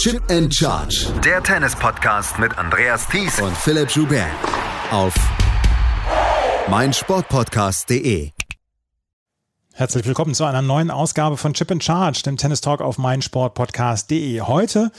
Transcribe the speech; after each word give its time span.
Chip 0.00 0.22
and 0.30 0.50
Charge. 0.50 1.12
Der 1.22 1.42
Tennis-Podcast 1.42 2.38
mit 2.38 2.56
Andreas 2.56 3.06
Thies 3.06 3.38
und 3.38 3.54
Philipp 3.54 3.90
Joubert. 3.90 4.30
Auf 4.90 5.12
meinsportpodcast.de. 6.70 8.30
Herzlich 9.74 10.06
willkommen 10.06 10.32
zu 10.32 10.44
einer 10.44 10.62
neuen 10.62 10.90
Ausgabe 10.90 11.36
von 11.36 11.52
Chip 11.52 11.70
and 11.70 11.84
Charge, 11.84 12.22
dem 12.24 12.38
Tennis 12.38 12.62
Talk 12.62 12.80
auf 12.80 12.96
meinsportpodcast.de. 12.96 14.40
Heute 14.40 14.90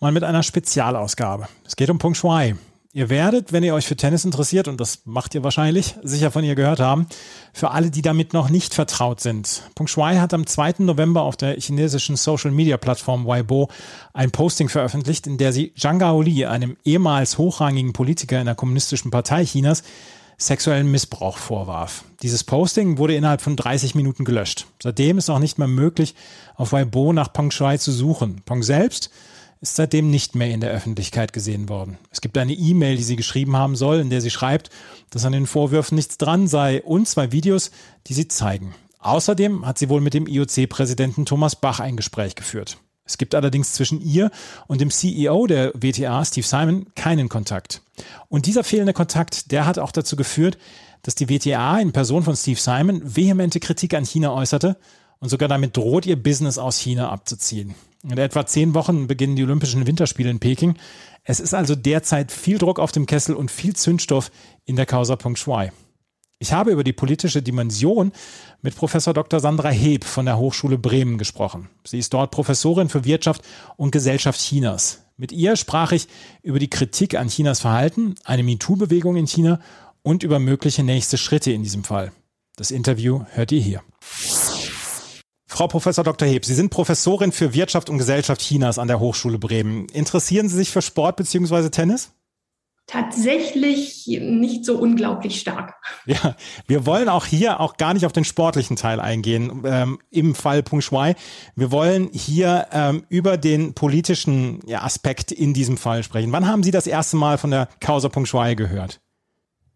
mal 0.00 0.10
mit 0.10 0.24
einer 0.24 0.42
Spezialausgabe. 0.42 1.46
Es 1.64 1.76
geht 1.76 1.88
um 1.88 2.00
Peng 2.00 2.16
Shuai. 2.16 2.56
Ihr 2.92 3.08
werdet, 3.08 3.52
wenn 3.52 3.62
ihr 3.62 3.72
euch 3.72 3.86
für 3.86 3.94
Tennis 3.94 4.24
interessiert, 4.24 4.66
und 4.66 4.80
das 4.80 5.02
macht 5.04 5.36
ihr 5.36 5.44
wahrscheinlich, 5.44 5.94
sicher 6.02 6.32
von 6.32 6.42
ihr 6.42 6.56
gehört 6.56 6.80
haben, 6.80 7.06
für 7.52 7.70
alle, 7.70 7.92
die 7.92 8.02
damit 8.02 8.32
noch 8.32 8.50
nicht 8.50 8.74
vertraut 8.74 9.20
sind. 9.20 9.62
Peng 9.76 9.86
Shuai 9.86 10.16
hat 10.16 10.34
am 10.34 10.44
2. 10.44 10.74
November 10.78 11.22
auf 11.22 11.36
der 11.36 11.54
chinesischen 11.54 12.16
Social-Media-Plattform 12.16 13.28
Weibo 13.28 13.70
ein 14.12 14.32
Posting 14.32 14.68
veröffentlicht, 14.68 15.28
in 15.28 15.38
der 15.38 15.52
sie 15.52 15.72
Zhang 15.74 16.00
Gaoli, 16.00 16.46
einem 16.46 16.76
ehemals 16.84 17.38
hochrangigen 17.38 17.92
Politiker 17.92 18.40
in 18.40 18.46
der 18.46 18.56
kommunistischen 18.56 19.12
Partei 19.12 19.44
Chinas, 19.44 19.84
sexuellen 20.36 20.90
Missbrauch 20.90 21.38
vorwarf. 21.38 22.02
Dieses 22.22 22.42
Posting 22.42 22.98
wurde 22.98 23.14
innerhalb 23.14 23.40
von 23.40 23.54
30 23.54 23.94
Minuten 23.94 24.24
gelöscht. 24.24 24.66
Seitdem 24.82 25.16
ist 25.16 25.30
auch 25.30 25.38
nicht 25.38 25.58
mehr 25.58 25.68
möglich, 25.68 26.16
auf 26.56 26.72
Weibo 26.72 27.12
nach 27.12 27.32
Peng 27.32 27.52
Shuai 27.52 27.76
zu 27.78 27.92
suchen. 27.92 28.42
Peng 28.44 28.64
selbst 28.64 29.10
ist 29.60 29.76
seitdem 29.76 30.10
nicht 30.10 30.34
mehr 30.34 30.50
in 30.50 30.60
der 30.60 30.70
Öffentlichkeit 30.70 31.32
gesehen 31.32 31.68
worden. 31.68 31.98
Es 32.10 32.20
gibt 32.20 32.38
eine 32.38 32.54
E-Mail, 32.54 32.96
die 32.96 33.02
sie 33.02 33.16
geschrieben 33.16 33.56
haben 33.56 33.76
soll, 33.76 33.98
in 33.98 34.10
der 34.10 34.20
sie 34.20 34.30
schreibt, 34.30 34.70
dass 35.10 35.24
an 35.24 35.32
den 35.32 35.46
Vorwürfen 35.46 35.96
nichts 35.96 36.16
dran 36.16 36.48
sei 36.48 36.82
und 36.82 37.06
zwei 37.06 37.32
Videos, 37.32 37.70
die 38.06 38.14
sie 38.14 38.28
zeigen. 38.28 38.74
Außerdem 39.00 39.66
hat 39.66 39.78
sie 39.78 39.88
wohl 39.88 40.00
mit 40.00 40.14
dem 40.14 40.26
IOC-Präsidenten 40.26 41.26
Thomas 41.26 41.56
Bach 41.56 41.80
ein 41.80 41.96
Gespräch 41.96 42.34
geführt. 42.34 42.78
Es 43.04 43.18
gibt 43.18 43.34
allerdings 43.34 43.72
zwischen 43.72 44.00
ihr 44.00 44.30
und 44.66 44.80
dem 44.80 44.90
CEO 44.90 45.46
der 45.46 45.72
WTA, 45.74 46.24
Steve 46.24 46.46
Simon, 46.46 46.86
keinen 46.94 47.28
Kontakt. 47.28 47.82
Und 48.28 48.46
dieser 48.46 48.62
fehlende 48.62 48.92
Kontakt, 48.92 49.50
der 49.50 49.66
hat 49.66 49.78
auch 49.78 49.90
dazu 49.90 50.16
geführt, 50.16 50.58
dass 51.02 51.16
die 51.16 51.28
WTA 51.28 51.80
in 51.80 51.92
Person 51.92 52.22
von 52.22 52.36
Steve 52.36 52.60
Simon 52.60 53.02
vehemente 53.04 53.58
Kritik 53.58 53.94
an 53.94 54.04
China 54.04 54.32
äußerte 54.32 54.76
und 55.18 55.28
sogar 55.28 55.48
damit 55.48 55.76
droht, 55.76 56.06
ihr 56.06 56.22
Business 56.22 56.56
aus 56.56 56.78
China 56.78 57.10
abzuziehen. 57.10 57.74
In 58.02 58.16
etwa 58.16 58.46
zehn 58.46 58.74
Wochen 58.74 59.06
beginnen 59.06 59.36
die 59.36 59.44
Olympischen 59.44 59.86
Winterspiele 59.86 60.30
in 60.30 60.40
Peking. 60.40 60.74
Es 61.24 61.38
ist 61.38 61.52
also 61.52 61.74
derzeit 61.74 62.32
viel 62.32 62.56
Druck 62.56 62.78
auf 62.78 62.92
dem 62.92 63.06
Kessel 63.06 63.34
und 63.34 63.50
viel 63.50 63.76
Zündstoff 63.76 64.30
in 64.64 64.76
der 64.76 64.86
Causa 64.86 65.16
Peng 65.16 65.36
Shuai. 65.36 65.70
Ich 66.38 66.54
habe 66.54 66.70
über 66.70 66.82
die 66.82 66.94
politische 66.94 67.42
Dimension 67.42 68.12
mit 68.62 68.74
Professor 68.74 69.12
Dr. 69.12 69.40
Sandra 69.40 69.68
Heb 69.68 70.04
von 70.04 70.24
der 70.24 70.38
Hochschule 70.38 70.78
Bremen 70.78 71.18
gesprochen. 71.18 71.68
Sie 71.84 71.98
ist 71.98 72.14
dort 72.14 72.30
Professorin 72.30 72.88
für 72.88 73.04
Wirtschaft 73.04 73.42
und 73.76 73.90
Gesellschaft 73.90 74.40
Chinas. 74.40 75.02
Mit 75.18 75.32
ihr 75.32 75.56
sprach 75.56 75.92
ich 75.92 76.08
über 76.42 76.58
die 76.58 76.70
Kritik 76.70 77.14
an 77.14 77.28
Chinas 77.28 77.60
Verhalten, 77.60 78.14
eine 78.24 78.42
MeToo-Bewegung 78.42 79.16
in 79.16 79.26
China 79.26 79.60
und 80.00 80.22
über 80.22 80.38
mögliche 80.38 80.82
nächste 80.82 81.18
Schritte 81.18 81.52
in 81.52 81.62
diesem 81.62 81.84
Fall. 81.84 82.12
Das 82.56 82.70
Interview 82.70 83.24
hört 83.32 83.52
ihr 83.52 83.60
hier. 83.60 83.82
Frau 85.50 85.66
Professor 85.66 86.04
Dr. 86.04 86.28
Heb, 86.28 86.44
Sie 86.44 86.54
sind 86.54 86.70
Professorin 86.70 87.32
für 87.32 87.52
Wirtschaft 87.52 87.90
und 87.90 87.98
Gesellschaft 87.98 88.40
Chinas 88.40 88.78
an 88.78 88.86
der 88.86 89.00
Hochschule 89.00 89.36
Bremen. 89.36 89.86
Interessieren 89.88 90.48
Sie 90.48 90.56
sich 90.56 90.70
für 90.70 90.80
Sport 90.80 91.16
bzw. 91.16 91.70
Tennis? 91.70 92.12
Tatsächlich 92.86 94.06
nicht 94.06 94.64
so 94.64 94.78
unglaublich 94.78 95.40
stark. 95.40 95.74
Ja, 96.06 96.36
wir 96.68 96.86
wollen 96.86 97.08
auch 97.08 97.26
hier 97.26 97.58
auch 97.58 97.76
gar 97.76 97.94
nicht 97.94 98.06
auf 98.06 98.12
den 98.12 98.24
sportlichen 98.24 98.76
Teil 98.76 99.00
eingehen 99.00 99.62
ähm, 99.64 99.98
im 100.10 100.36
Fall 100.36 100.62
Peng 100.62 100.80
Shuai. 100.80 101.14
Wir 101.56 101.72
wollen 101.72 102.10
hier 102.12 102.68
ähm, 102.72 103.04
über 103.08 103.36
den 103.36 103.74
politischen 103.74 104.60
ja, 104.66 104.82
Aspekt 104.82 105.32
in 105.32 105.52
diesem 105.52 105.76
Fall 105.76 106.04
sprechen. 106.04 106.30
Wann 106.30 106.46
haben 106.46 106.62
Sie 106.62 106.70
das 106.70 106.86
erste 106.86 107.16
Mal 107.16 107.38
von 107.38 107.50
der 107.50 107.68
Causa 107.80 108.08
Peng 108.08 108.24
Shuai 108.24 108.54
gehört? 108.54 109.00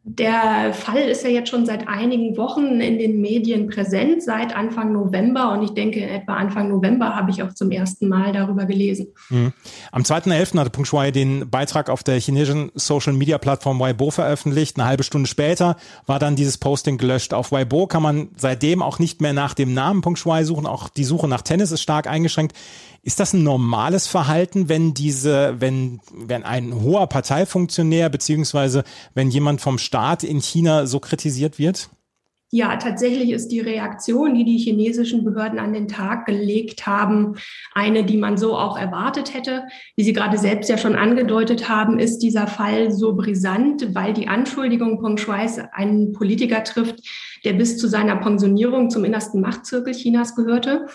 Der 0.06 0.74
Fall 0.74 1.08
ist 1.08 1.24
ja 1.24 1.30
jetzt 1.30 1.48
schon 1.48 1.64
seit 1.64 1.88
einigen 1.88 2.36
Wochen 2.36 2.82
in 2.82 2.98
den 2.98 3.22
Medien 3.22 3.68
präsent, 3.68 4.22
seit 4.22 4.54
Anfang 4.54 4.92
November. 4.92 5.52
Und 5.52 5.62
ich 5.62 5.70
denke, 5.70 6.06
etwa 6.06 6.34
Anfang 6.34 6.68
November 6.68 7.16
habe 7.16 7.30
ich 7.30 7.42
auch 7.42 7.54
zum 7.54 7.70
ersten 7.70 8.08
Mal 8.08 8.32
darüber 8.32 8.66
gelesen. 8.66 9.06
Mhm. 9.30 9.54
Am 9.92 10.02
2.11. 10.02 10.58
hatte 10.58 10.68
Peng 10.68 10.84
Shuai 10.84 11.10
den 11.10 11.48
Beitrag 11.48 11.88
auf 11.88 12.02
der 12.02 12.20
chinesischen 12.20 12.70
Social-Media-Plattform 12.74 13.80
Weibo 13.80 14.10
veröffentlicht. 14.10 14.76
Eine 14.78 14.86
halbe 14.86 15.04
Stunde 15.04 15.26
später 15.26 15.76
war 16.04 16.18
dann 16.18 16.36
dieses 16.36 16.58
Posting 16.58 16.98
gelöscht. 16.98 17.32
Auf 17.32 17.50
Weibo 17.50 17.86
kann 17.86 18.02
man 18.02 18.28
seitdem 18.36 18.82
auch 18.82 18.98
nicht 18.98 19.22
mehr 19.22 19.32
nach 19.32 19.54
dem 19.54 19.72
Namen 19.72 20.02
Peng 20.02 20.16
Shuai 20.16 20.44
suchen. 20.44 20.66
Auch 20.66 20.90
die 20.90 21.04
Suche 21.04 21.28
nach 21.28 21.40
Tennis 21.40 21.72
ist 21.72 21.80
stark 21.80 22.08
eingeschränkt. 22.08 22.54
Ist 23.04 23.20
das 23.20 23.34
ein 23.34 23.42
normales 23.42 24.06
Verhalten, 24.06 24.70
wenn 24.70 24.94
diese, 24.94 25.60
wenn, 25.60 26.00
wenn 26.10 26.42
ein 26.42 26.80
hoher 26.80 27.06
Parteifunktionär 27.06 28.08
beziehungsweise 28.08 28.82
wenn 29.12 29.28
jemand 29.28 29.60
vom 29.60 29.76
Staat 29.76 30.24
in 30.24 30.40
China 30.40 30.86
so 30.86 31.00
kritisiert 31.00 31.58
wird? 31.58 31.90
Ja, 32.54 32.76
tatsächlich 32.76 33.32
ist 33.32 33.48
die 33.48 33.58
Reaktion, 33.58 34.32
die 34.32 34.44
die 34.44 34.58
chinesischen 34.58 35.24
Behörden 35.24 35.58
an 35.58 35.72
den 35.72 35.88
Tag 35.88 36.24
gelegt 36.24 36.86
haben, 36.86 37.34
eine, 37.72 38.04
die 38.04 38.16
man 38.16 38.36
so 38.36 38.56
auch 38.56 38.78
erwartet 38.78 39.34
hätte. 39.34 39.64
Wie 39.96 40.04
Sie 40.04 40.12
gerade 40.12 40.38
selbst 40.38 40.70
ja 40.70 40.78
schon 40.78 40.94
angedeutet 40.94 41.68
haben, 41.68 41.98
ist 41.98 42.20
dieser 42.20 42.46
Fall 42.46 42.92
so 42.92 43.16
brisant, 43.16 43.96
weil 43.96 44.12
die 44.12 44.28
Anschuldigung 44.28 45.02
Peng 45.02 45.18
Shuais 45.18 45.58
einen 45.72 46.12
Politiker 46.12 46.62
trifft, 46.62 47.00
der 47.44 47.54
bis 47.54 47.76
zu 47.76 47.88
seiner 47.88 48.14
Pensionierung 48.14 48.88
zum 48.88 49.04
innersten 49.04 49.40
Machtzirkel 49.40 49.92
Chinas 49.92 50.36
gehörte. 50.36 50.86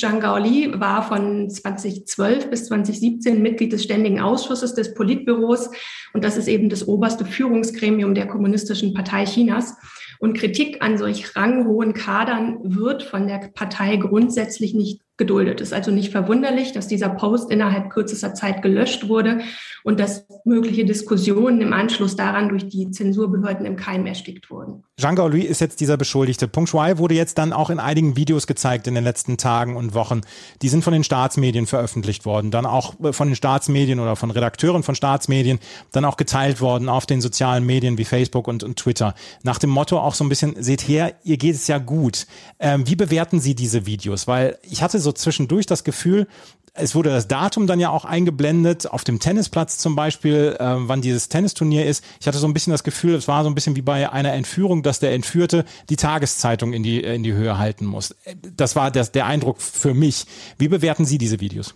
Zhang 0.00 0.18
Gaoli 0.18 0.72
war 0.80 1.02
von 1.02 1.50
2012 1.50 2.48
bis 2.48 2.68
2017 2.68 3.42
Mitglied 3.42 3.74
des 3.74 3.84
Ständigen 3.84 4.18
Ausschusses 4.18 4.72
des 4.72 4.94
Politbüros 4.94 5.68
und 6.14 6.24
das 6.24 6.38
ist 6.38 6.48
eben 6.48 6.70
das 6.70 6.88
oberste 6.88 7.26
Führungsgremium 7.26 8.14
der 8.14 8.28
Kommunistischen 8.28 8.94
Partei 8.94 9.24
Chinas. 9.24 9.76
Und 10.22 10.34
Kritik 10.34 10.80
an 10.82 10.98
solch 10.98 11.34
ranghohen 11.34 11.94
Kadern 11.94 12.60
wird 12.62 13.02
von 13.02 13.26
der 13.26 13.50
Partei 13.52 13.96
grundsätzlich 13.96 14.72
nicht 14.72 15.00
geduldet. 15.22 15.60
Ist 15.60 15.72
also 15.72 15.92
nicht 15.92 16.10
verwunderlich, 16.10 16.72
dass 16.72 16.88
dieser 16.88 17.08
Post 17.08 17.52
innerhalb 17.52 17.90
kürzester 17.90 18.34
Zeit 18.34 18.60
gelöscht 18.60 19.08
wurde 19.08 19.40
und 19.84 20.00
dass 20.00 20.26
mögliche 20.44 20.84
Diskussionen 20.84 21.60
im 21.60 21.72
Anschluss 21.72 22.16
daran 22.16 22.48
durch 22.48 22.68
die 22.68 22.90
Zensurbehörden 22.90 23.64
im 23.64 23.76
Keim 23.76 24.06
erstickt 24.06 24.50
wurden. 24.50 24.82
Jean 24.98 25.16
Gauli 25.16 25.42
ist 25.42 25.60
jetzt 25.60 25.80
dieser 25.80 25.96
Beschuldigte. 25.96 26.50
Shuai 26.64 26.98
wurde 26.98 27.14
jetzt 27.14 27.38
dann 27.38 27.52
auch 27.52 27.70
in 27.70 27.80
einigen 27.80 28.16
Videos 28.16 28.46
gezeigt 28.46 28.86
in 28.86 28.94
den 28.94 29.04
letzten 29.04 29.36
Tagen 29.36 29.76
und 29.76 29.94
Wochen. 29.94 30.22
Die 30.60 30.68
sind 30.68 30.84
von 30.84 30.92
den 30.92 31.04
Staatsmedien 31.04 31.66
veröffentlicht 31.66 32.24
worden, 32.24 32.50
dann 32.50 32.66
auch 32.66 32.94
von 33.12 33.28
den 33.28 33.36
Staatsmedien 33.36 34.00
oder 34.00 34.16
von 34.16 34.30
Redakteuren 34.30 34.82
von 34.82 34.94
Staatsmedien, 34.94 35.58
dann 35.92 36.04
auch 36.04 36.16
geteilt 36.16 36.60
worden 36.60 36.88
auf 36.88 37.06
den 37.06 37.20
sozialen 37.20 37.64
Medien 37.64 37.98
wie 37.98 38.04
Facebook 38.04 38.48
und, 38.48 38.62
und 38.62 38.76
Twitter. 38.76 39.14
Nach 39.42 39.58
dem 39.58 39.70
Motto 39.70 39.98
auch 39.98 40.14
so 40.14 40.24
ein 40.24 40.28
bisschen, 40.28 40.54
seht 40.62 40.82
her, 40.82 41.14
ihr 41.24 41.36
geht 41.36 41.54
es 41.54 41.66
ja 41.66 41.78
gut. 41.78 42.26
Ähm, 42.58 42.86
wie 42.86 42.96
bewerten 42.96 43.40
Sie 43.40 43.54
diese 43.54 43.86
Videos? 43.86 44.26
Weil 44.26 44.58
ich 44.62 44.82
hatte 44.82 44.98
so 44.98 45.11
zwischendurch 45.12 45.66
das 45.66 45.84
Gefühl, 45.84 46.26
es 46.74 46.94
wurde 46.94 47.10
das 47.10 47.28
Datum 47.28 47.66
dann 47.66 47.80
ja 47.80 47.90
auch 47.90 48.06
eingeblendet, 48.06 48.90
auf 48.90 49.04
dem 49.04 49.20
Tennisplatz 49.20 49.76
zum 49.76 49.94
Beispiel, 49.94 50.56
äh, 50.58 50.64
wann 50.64 51.02
dieses 51.02 51.28
Tennisturnier 51.28 51.84
ist. 51.84 52.02
Ich 52.18 52.26
hatte 52.26 52.38
so 52.38 52.46
ein 52.46 52.54
bisschen 52.54 52.70
das 52.70 52.82
Gefühl, 52.82 53.14
es 53.14 53.28
war 53.28 53.44
so 53.44 53.50
ein 53.50 53.54
bisschen 53.54 53.76
wie 53.76 53.82
bei 53.82 54.10
einer 54.10 54.32
Entführung, 54.32 54.82
dass 54.82 54.98
der 54.98 55.12
Entführte 55.12 55.66
die 55.90 55.96
Tageszeitung 55.96 56.72
in 56.72 56.82
die, 56.82 57.02
in 57.02 57.22
die 57.22 57.34
Höhe 57.34 57.58
halten 57.58 57.84
muss. 57.84 58.16
Das 58.56 58.74
war 58.74 58.90
das, 58.90 59.12
der 59.12 59.26
Eindruck 59.26 59.60
für 59.60 59.92
mich. 59.92 60.24
Wie 60.56 60.68
bewerten 60.68 61.04
Sie 61.04 61.18
diese 61.18 61.40
Videos? 61.40 61.74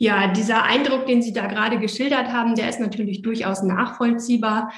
Ja, 0.00 0.28
dieser 0.28 0.62
Eindruck, 0.62 1.06
den 1.06 1.22
Sie 1.22 1.32
da 1.32 1.48
gerade 1.48 1.80
geschildert 1.80 2.28
haben, 2.28 2.54
der 2.54 2.68
ist 2.68 2.78
natürlich 2.78 3.22
durchaus 3.22 3.64
nachvollziehbar. 3.64 4.70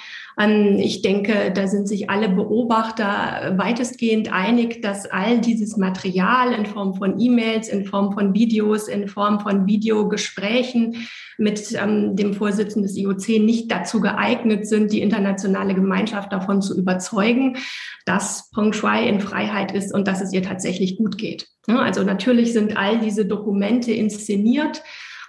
Ich 0.79 1.03
denke, 1.03 1.53
da 1.55 1.67
sind 1.67 1.87
sich 1.87 2.09
alle 2.09 2.31
Beobachter 2.31 3.59
weitestgehend 3.59 4.33
einig, 4.33 4.81
dass 4.81 5.05
all 5.05 5.39
dieses 5.39 5.77
Material 5.77 6.55
in 6.55 6.65
Form 6.65 6.95
von 6.95 7.21
E-Mails, 7.21 7.69
in 7.69 7.85
Form 7.85 8.13
von 8.13 8.33
Videos, 8.33 8.89
in 8.89 9.07
Form 9.07 9.41
von 9.41 9.67
Videogesprächen 9.67 11.07
mit 11.37 11.75
ähm, 11.79 12.17
dem 12.17 12.33
Vorsitzenden 12.33 12.85
des 12.85 12.97
IOC 12.97 13.41
nicht 13.41 13.71
dazu 13.71 14.01
geeignet 14.01 14.67
sind, 14.67 14.93
die 14.93 15.03
internationale 15.03 15.75
Gemeinschaft 15.75 16.33
davon 16.33 16.63
zu 16.63 16.79
überzeugen, 16.79 17.59
dass 18.07 18.51
Peng 18.51 18.73
Shuai 18.73 19.09
in 19.09 19.21
Freiheit 19.21 19.73
ist 19.73 19.93
und 19.93 20.09
dass 20.09 20.23
es 20.23 20.33
ihr 20.33 20.43
tatsächlich 20.43 20.97
gut 20.97 21.19
geht. 21.19 21.49
Also 21.67 22.03
natürlich 22.03 22.55
sind 22.55 22.79
all 22.79 22.99
diese 22.99 23.27
Dokumente 23.27 23.93
inszeniert. 23.93 24.83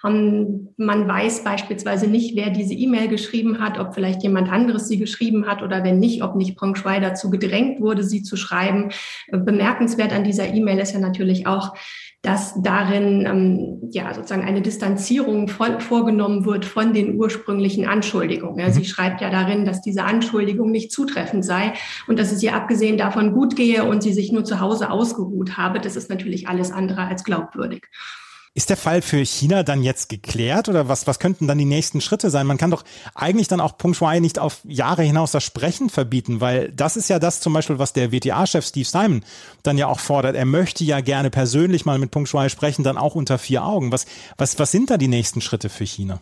Und 0.03 0.69
man 0.77 1.07
weiß 1.07 1.43
beispielsweise 1.43 2.07
nicht, 2.07 2.35
wer 2.35 2.49
diese 2.49 2.73
E-Mail 2.73 3.07
geschrieben 3.07 3.59
hat, 3.59 3.79
ob 3.79 3.93
vielleicht 3.93 4.23
jemand 4.23 4.51
anderes 4.51 4.87
sie 4.87 4.97
geschrieben 4.97 5.45
hat 5.47 5.61
oder 5.61 5.83
wenn 5.83 5.99
nicht, 5.99 6.23
ob 6.23 6.35
nicht 6.35 6.57
Peng 6.57 6.75
Shuai 6.75 6.99
dazu 6.99 7.29
gedrängt 7.29 7.81
wurde, 7.81 8.03
sie 8.03 8.23
zu 8.23 8.35
schreiben. 8.35 8.89
Bemerkenswert 9.31 10.11
an 10.11 10.23
dieser 10.23 10.53
E-Mail 10.53 10.79
ist 10.79 10.93
ja 10.93 10.99
natürlich 10.99 11.45
auch, 11.45 11.75
dass 12.23 12.61
darin 12.61 13.25
ähm, 13.25 13.89
ja 13.91 14.13
sozusagen 14.13 14.43
eine 14.43 14.61
Distanzierung 14.61 15.47
von, 15.47 15.79
vorgenommen 15.79 16.45
wird 16.45 16.65
von 16.65 16.93
den 16.93 17.15
ursprünglichen 17.19 17.87
Anschuldigungen. 17.87 18.59
Ja, 18.59 18.71
sie 18.71 18.81
mhm. 18.81 18.85
schreibt 18.85 19.21
ja 19.21 19.31
darin, 19.31 19.65
dass 19.65 19.81
diese 19.81 20.03
Anschuldigung 20.03 20.69
nicht 20.69 20.91
zutreffend 20.91 21.43
sei 21.43 21.73
und 22.07 22.19
dass 22.19 22.31
es 22.31 22.43
ihr 22.43 22.55
abgesehen 22.55 22.97
davon 22.97 23.33
gut 23.33 23.55
gehe 23.55 23.85
und 23.85 24.03
sie 24.03 24.13
sich 24.13 24.31
nur 24.31 24.45
zu 24.45 24.59
Hause 24.59 24.91
ausgeruht 24.91 25.57
habe. 25.57 25.79
Das 25.79 25.95
ist 25.95 26.11
natürlich 26.11 26.47
alles 26.47 26.71
andere 26.71 27.01
als 27.07 27.23
glaubwürdig. 27.23 27.87
Ist 28.53 28.69
der 28.69 28.75
Fall 28.75 29.01
für 29.01 29.23
China 29.23 29.63
dann 29.63 29.81
jetzt 29.81 30.09
geklärt 30.09 30.67
oder 30.67 30.89
was, 30.89 31.07
was 31.07 31.19
könnten 31.19 31.47
dann 31.47 31.57
die 31.57 31.63
nächsten 31.63 32.01
Schritte 32.01 32.29
sein? 32.29 32.45
Man 32.45 32.57
kann 32.57 32.69
doch 32.69 32.83
eigentlich 33.15 33.47
dann 33.47 33.61
auch 33.61 33.77
Peng 33.77 33.93
Shuai 33.93 34.19
nicht 34.19 34.39
auf 34.39 34.59
Jahre 34.65 35.03
hinaus 35.03 35.31
das 35.31 35.45
Sprechen 35.45 35.89
verbieten, 35.89 36.41
weil 36.41 36.69
das 36.73 36.97
ist 36.97 37.09
ja 37.09 37.17
das 37.17 37.39
zum 37.39 37.53
Beispiel, 37.53 37.79
was 37.79 37.93
der 37.93 38.11
WTA-Chef 38.11 38.65
Steve 38.65 38.85
Simon 38.85 39.23
dann 39.63 39.77
ja 39.77 39.87
auch 39.87 40.01
fordert. 40.01 40.35
Er 40.35 40.43
möchte 40.43 40.83
ja 40.83 40.99
gerne 40.99 41.29
persönlich 41.29 41.85
mal 41.85 41.97
mit 41.97 42.11
Peng 42.11 42.25
Shuai 42.25 42.49
sprechen, 42.49 42.83
dann 42.83 42.97
auch 42.97 43.15
unter 43.15 43.37
vier 43.37 43.63
Augen. 43.63 43.93
Was, 43.93 44.05
was, 44.37 44.59
was 44.59 44.69
sind 44.69 44.89
da 44.89 44.97
die 44.97 45.07
nächsten 45.07 45.39
Schritte 45.39 45.69
für 45.69 45.85
China? 45.85 46.19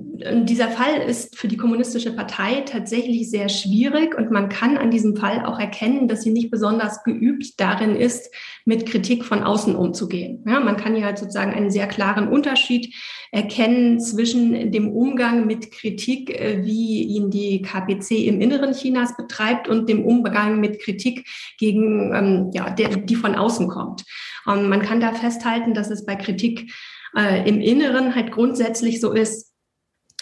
Dieser 0.00 0.68
Fall 0.68 1.02
ist 1.08 1.36
für 1.36 1.48
die 1.48 1.56
Kommunistische 1.56 2.14
Partei 2.14 2.62
tatsächlich 2.62 3.30
sehr 3.30 3.48
schwierig 3.48 4.16
und 4.16 4.30
man 4.30 4.48
kann 4.48 4.76
an 4.76 4.90
diesem 4.90 5.16
Fall 5.16 5.44
auch 5.44 5.58
erkennen, 5.58 6.08
dass 6.08 6.22
sie 6.22 6.30
nicht 6.30 6.50
besonders 6.50 7.04
geübt 7.04 7.58
darin 7.58 7.96
ist, 7.96 8.32
mit 8.64 8.86
Kritik 8.86 9.24
von 9.24 9.42
außen 9.42 9.74
umzugehen. 9.74 10.44
Ja, 10.46 10.60
man 10.60 10.76
kann 10.76 10.94
hier 10.94 11.04
halt 11.04 11.18
sozusagen 11.18 11.52
einen 11.52 11.70
sehr 11.70 11.86
klaren 11.86 12.28
Unterschied 12.28 12.94
erkennen 13.30 14.00
zwischen 14.00 14.72
dem 14.72 14.90
Umgang 14.90 15.46
mit 15.46 15.70
Kritik, 15.70 16.30
äh, 16.30 16.64
wie 16.64 17.02
ihn 17.02 17.30
die 17.30 17.62
KPC 17.62 18.26
im 18.26 18.40
Inneren 18.40 18.72
Chinas 18.72 19.16
betreibt 19.16 19.68
und 19.68 19.88
dem 19.88 20.04
Umgang 20.04 20.60
mit 20.60 20.80
Kritik 20.80 21.26
gegen, 21.58 22.14
ähm, 22.14 22.50
ja, 22.52 22.70
der, 22.70 22.96
die 22.96 23.16
von 23.16 23.34
außen 23.34 23.68
kommt. 23.68 24.04
Ähm, 24.46 24.68
man 24.68 24.82
kann 24.82 25.00
da 25.00 25.12
festhalten, 25.12 25.74
dass 25.74 25.90
es 25.90 26.04
bei 26.04 26.16
Kritik 26.16 26.72
äh, 27.16 27.48
im 27.48 27.60
Inneren 27.60 28.14
halt 28.14 28.32
grundsätzlich 28.32 29.00
so 29.00 29.12
ist, 29.12 29.47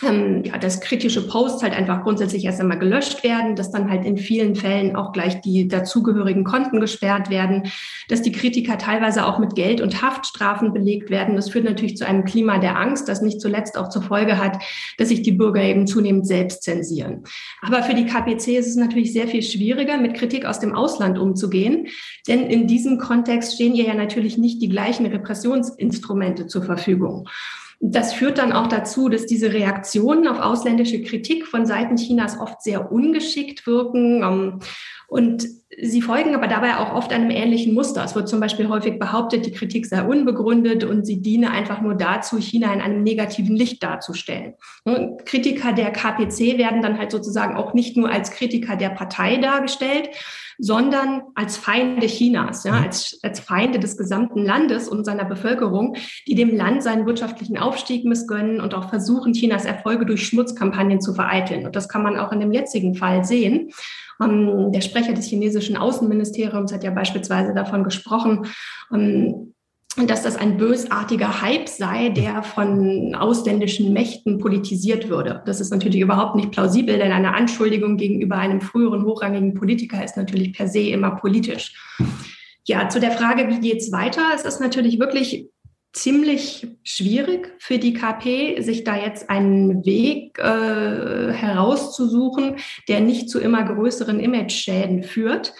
ähm, 0.02 0.44
ja, 0.44 0.58
dass 0.58 0.82
kritische 0.82 1.26
Posts 1.26 1.62
halt 1.62 1.72
einfach 1.72 2.02
grundsätzlich 2.02 2.44
erst 2.44 2.60
einmal 2.60 2.78
gelöscht 2.78 3.22
werden, 3.24 3.56
dass 3.56 3.70
dann 3.70 3.90
halt 3.90 4.04
in 4.04 4.18
vielen 4.18 4.54
Fällen 4.54 4.94
auch 4.94 5.12
gleich 5.12 5.40
die 5.40 5.68
dazugehörigen 5.68 6.44
Konten 6.44 6.80
gesperrt 6.80 7.30
werden, 7.30 7.70
dass 8.08 8.20
die 8.20 8.32
Kritiker 8.32 8.76
teilweise 8.76 9.24
auch 9.24 9.38
mit 9.38 9.54
Geld 9.54 9.80
und 9.80 10.02
Haftstrafen 10.02 10.74
belegt 10.74 11.08
werden. 11.08 11.34
Das 11.34 11.48
führt 11.48 11.64
natürlich 11.64 11.96
zu 11.96 12.06
einem 12.06 12.26
Klima 12.26 12.58
der 12.58 12.78
Angst, 12.78 13.08
das 13.08 13.22
nicht 13.22 13.40
zuletzt 13.40 13.78
auch 13.78 13.88
zur 13.88 14.02
Folge 14.02 14.36
hat, 14.36 14.62
dass 14.98 15.08
sich 15.08 15.22
die 15.22 15.32
Bürger 15.32 15.62
eben 15.62 15.86
zunehmend 15.86 16.26
selbst 16.26 16.62
zensieren. 16.62 17.24
Aber 17.62 17.82
für 17.82 17.94
die 17.94 18.04
KPC 18.04 18.48
ist 18.48 18.68
es 18.68 18.76
natürlich 18.76 19.14
sehr 19.14 19.28
viel 19.28 19.42
schwieriger, 19.42 19.96
mit 19.96 20.12
Kritik 20.12 20.44
aus 20.44 20.60
dem 20.60 20.74
Ausland 20.74 21.18
umzugehen, 21.18 21.86
denn 22.28 22.42
in 22.42 22.66
diesem 22.66 22.98
Kontext 22.98 23.54
stehen 23.54 23.74
ihr 23.74 23.84
ja 23.84 23.94
natürlich 23.94 24.36
nicht 24.36 24.60
die 24.60 24.68
gleichen 24.68 25.06
Repressionsinstrumente 25.06 26.48
zur 26.48 26.64
Verfügung. 26.64 27.26
Das 27.80 28.14
führt 28.14 28.38
dann 28.38 28.52
auch 28.52 28.68
dazu, 28.68 29.08
dass 29.08 29.26
diese 29.26 29.52
Reaktionen 29.52 30.26
auf 30.28 30.38
ausländische 30.38 31.02
Kritik 31.02 31.46
von 31.46 31.66
Seiten 31.66 31.96
Chinas 31.96 32.40
oft 32.40 32.62
sehr 32.62 32.90
ungeschickt 32.90 33.66
wirken. 33.66 34.60
Und 35.08 35.46
sie 35.80 36.02
folgen 36.02 36.34
aber 36.34 36.48
dabei 36.48 36.78
auch 36.78 36.94
oft 36.94 37.12
einem 37.12 37.30
ähnlichen 37.30 37.74
Muster. 37.74 38.04
Es 38.04 38.14
wird 38.14 38.28
zum 38.28 38.40
Beispiel 38.40 38.68
häufig 38.68 38.98
behauptet, 38.98 39.46
die 39.46 39.52
Kritik 39.52 39.86
sei 39.86 40.02
unbegründet 40.02 40.84
und 40.84 41.06
sie 41.06 41.22
diene 41.22 41.50
einfach 41.50 41.80
nur 41.80 41.94
dazu, 41.94 42.38
China 42.38 42.72
in 42.72 42.80
einem 42.80 43.02
negativen 43.02 43.54
Licht 43.54 43.82
darzustellen. 43.82 44.54
Kritiker 45.24 45.72
der 45.72 45.92
KPC 45.92 46.58
werden 46.58 46.82
dann 46.82 46.98
halt 46.98 47.12
sozusagen 47.12 47.56
auch 47.56 47.74
nicht 47.74 47.96
nur 47.96 48.10
als 48.10 48.30
Kritiker 48.32 48.76
der 48.76 48.90
Partei 48.90 49.36
dargestellt, 49.36 50.10
sondern 50.58 51.22
als 51.34 51.56
Feinde 51.56 52.06
Chinas, 52.06 52.64
ja, 52.64 52.72
mhm. 52.72 52.84
als, 52.84 53.18
als 53.22 53.40
Feinde 53.40 53.78
des 53.78 53.96
gesamten 53.96 54.44
Landes 54.44 54.88
und 54.88 55.04
seiner 55.04 55.24
Bevölkerung, 55.24 55.96
die 56.26 56.34
dem 56.34 56.56
Land 56.56 56.82
seinen 56.82 57.06
wirtschaftlichen 57.06 57.58
Aufstieg 57.58 58.04
missgönnen 58.04 58.60
und 58.60 58.74
auch 58.74 58.88
versuchen, 58.88 59.34
Chinas 59.34 59.64
Erfolge 59.64 60.06
durch 60.06 60.26
Schmutzkampagnen 60.26 61.00
zu 61.00 61.14
vereiteln. 61.14 61.66
Und 61.66 61.76
das 61.76 61.88
kann 61.88 62.02
man 62.02 62.18
auch 62.18 62.32
in 62.32 62.40
dem 62.40 62.52
jetzigen 62.52 62.94
Fall 62.94 63.24
sehen. 63.24 63.70
Ähm, 64.22 64.72
der 64.72 64.80
Sprecher 64.80 65.12
des 65.12 65.26
chinesischen 65.26 65.76
Außenministeriums 65.76 66.72
hat 66.72 66.84
ja 66.84 66.90
beispielsweise 66.90 67.54
davon 67.54 67.84
gesprochen, 67.84 68.46
ähm, 68.92 69.54
dass 70.04 70.22
das 70.22 70.36
ein 70.36 70.58
bösartiger 70.58 71.40
Hype 71.40 71.68
sei, 71.68 72.10
der 72.10 72.42
von 72.42 73.14
ausländischen 73.14 73.94
Mächten 73.94 74.38
politisiert 74.38 75.08
würde. 75.08 75.42
Das 75.46 75.60
ist 75.60 75.70
natürlich 75.70 76.00
überhaupt 76.00 76.36
nicht 76.36 76.50
plausibel, 76.50 76.98
denn 76.98 77.12
eine 77.12 77.34
Anschuldigung 77.34 77.96
gegenüber 77.96 78.36
einem 78.36 78.60
früheren 78.60 79.04
hochrangigen 79.04 79.54
Politiker 79.54 80.04
ist 80.04 80.16
natürlich 80.18 80.52
per 80.52 80.68
se 80.68 80.80
immer 80.80 81.12
politisch. 81.12 81.72
Ja, 82.66 82.88
zu 82.88 83.00
der 83.00 83.12
Frage, 83.12 83.48
wie 83.48 83.60
geht's 83.60 83.90
weiter? 83.90 84.22
Es 84.34 84.42
ist 84.42 84.60
natürlich 84.60 84.98
wirklich 84.98 85.48
ziemlich 85.96 86.68
schwierig 86.84 87.54
für 87.58 87.78
die 87.78 87.94
KP, 87.94 88.60
sich 88.60 88.84
da 88.84 88.96
jetzt 88.96 89.30
einen 89.30 89.84
Weg 89.86 90.38
äh, 90.38 91.32
herauszusuchen, 91.32 92.56
der 92.86 93.00
nicht 93.00 93.30
zu 93.30 93.40
immer 93.40 93.64
größeren 93.64 94.20
Image-Schäden 94.20 95.02
führt. 95.02 95.54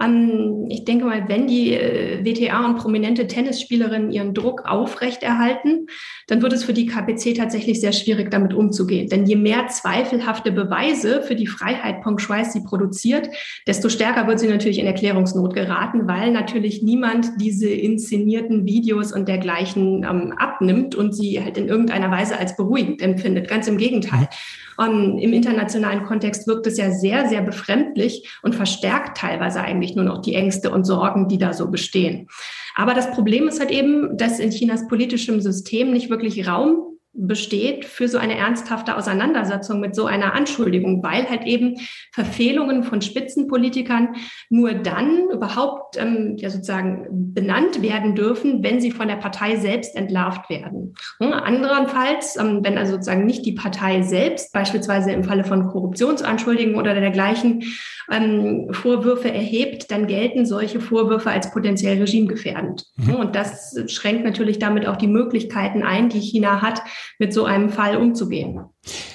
Ähm, 0.00 0.66
ich 0.70 0.84
denke 0.84 1.04
mal, 1.04 1.28
wenn 1.28 1.46
die 1.46 1.72
äh, 1.72 2.24
WTA 2.24 2.64
und 2.64 2.78
prominente 2.78 3.26
Tennisspielerinnen 3.26 4.10
ihren 4.10 4.34
Druck 4.34 4.62
aufrechterhalten, 4.66 5.86
dann 6.26 6.42
wird 6.42 6.52
es 6.52 6.64
für 6.64 6.72
die 6.72 6.86
KPC 6.86 7.36
tatsächlich 7.36 7.80
sehr 7.80 7.92
schwierig, 7.92 8.30
damit 8.30 8.54
umzugehen. 8.54 9.08
Denn 9.08 9.26
je 9.26 9.36
mehr 9.36 9.68
zweifelhafte 9.68 10.52
Beweise 10.52 11.22
für 11.22 11.36
die 11.36 11.46
Freiheit 11.46 12.02
Peng 12.02 12.18
Shuai 12.18 12.44
sie 12.44 12.60
produziert, 12.60 13.28
desto 13.66 13.88
stärker 13.88 14.26
wird 14.26 14.40
sie 14.40 14.48
natürlich 14.48 14.78
in 14.78 14.86
Erklärungsnot 14.86 15.54
geraten, 15.54 16.08
weil 16.08 16.32
natürlich 16.32 16.82
niemand 16.82 17.28
diese 17.40 17.68
inszenierten 17.68 18.64
Videos 18.64 19.12
und 19.12 19.28
dergleichen 19.28 20.04
ähm, 20.04 20.34
abnimmt 20.36 20.94
und 20.94 21.14
sie 21.14 21.42
halt 21.42 21.56
in 21.56 21.68
irgendeiner 21.68 22.10
Weise 22.10 22.38
als 22.38 22.56
beruhigend 22.56 23.00
empfindet. 23.00 23.48
Ganz 23.48 23.68
im 23.68 23.78
Gegenteil. 23.78 24.28
Um, 24.76 25.18
Im 25.18 25.32
internationalen 25.32 26.04
Kontext 26.04 26.46
wirkt 26.46 26.66
es 26.66 26.78
ja 26.78 26.90
sehr, 26.90 27.28
sehr 27.28 27.42
befremdlich 27.42 28.28
und 28.42 28.54
verstärkt 28.54 29.18
teilweise 29.18 29.60
eigentlich 29.60 29.94
nur 29.94 30.04
noch 30.04 30.20
die 30.20 30.34
Ängste 30.34 30.70
und 30.70 30.84
Sorgen, 30.84 31.28
die 31.28 31.38
da 31.38 31.52
so 31.52 31.70
bestehen. 31.70 32.28
Aber 32.74 32.94
das 32.94 33.10
Problem 33.10 33.48
ist 33.48 33.60
halt 33.60 33.70
eben, 33.70 34.16
dass 34.16 34.40
in 34.40 34.50
Chinas 34.50 34.88
politischem 34.88 35.40
System 35.40 35.92
nicht 35.92 36.10
wirklich 36.10 36.48
Raum 36.48 36.93
besteht 37.14 37.84
für 37.84 38.08
so 38.08 38.18
eine 38.18 38.36
ernsthafte 38.36 38.96
Auseinandersetzung 38.96 39.80
mit 39.80 39.94
so 39.94 40.06
einer 40.06 40.34
Anschuldigung, 40.34 41.02
weil 41.02 41.28
halt 41.30 41.44
eben 41.44 41.76
Verfehlungen 42.12 42.82
von 42.82 43.00
Spitzenpolitikern 43.02 44.16
nur 44.50 44.74
dann 44.74 45.30
überhaupt 45.30 45.96
ähm, 45.96 46.34
ja 46.36 46.50
sozusagen 46.50 47.06
benannt 47.10 47.82
werden 47.82 48.16
dürfen, 48.16 48.62
wenn 48.64 48.80
sie 48.80 48.90
von 48.90 49.08
der 49.08 49.16
Partei 49.16 49.56
selbst 49.56 49.94
entlarvt 49.96 50.50
werden. 50.50 50.94
Hm, 51.20 51.32
anderenfalls, 51.32 52.36
ähm, 52.36 52.60
wenn 52.62 52.78
also 52.78 52.94
sozusagen 52.94 53.26
nicht 53.26 53.46
die 53.46 53.52
Partei 53.52 54.02
selbst, 54.02 54.52
beispielsweise 54.52 55.12
im 55.12 55.22
Falle 55.24 55.44
von 55.44 55.68
Korruptionsanschuldigungen 55.68 56.78
oder 56.78 56.94
dergleichen, 56.94 57.62
ähm, 58.10 58.68
Vorwürfe 58.72 59.32
erhebt, 59.32 59.90
dann 59.90 60.06
gelten 60.06 60.46
solche 60.46 60.80
Vorwürfe 60.80 61.30
als 61.30 61.50
potenziell 61.52 61.98
regimegefährdend. 61.98 62.84
Mhm. 62.96 63.14
Und 63.14 63.36
das 63.36 63.76
schränkt 63.86 64.24
natürlich 64.24 64.58
damit 64.58 64.86
auch 64.86 64.96
die 64.96 65.06
Möglichkeiten 65.06 65.82
ein, 65.82 66.08
die 66.08 66.20
China 66.20 66.60
hat, 66.60 66.82
mit 67.18 67.32
so 67.32 67.44
einem 67.44 67.70
Fall 67.70 67.96
umzugehen. 67.96 68.60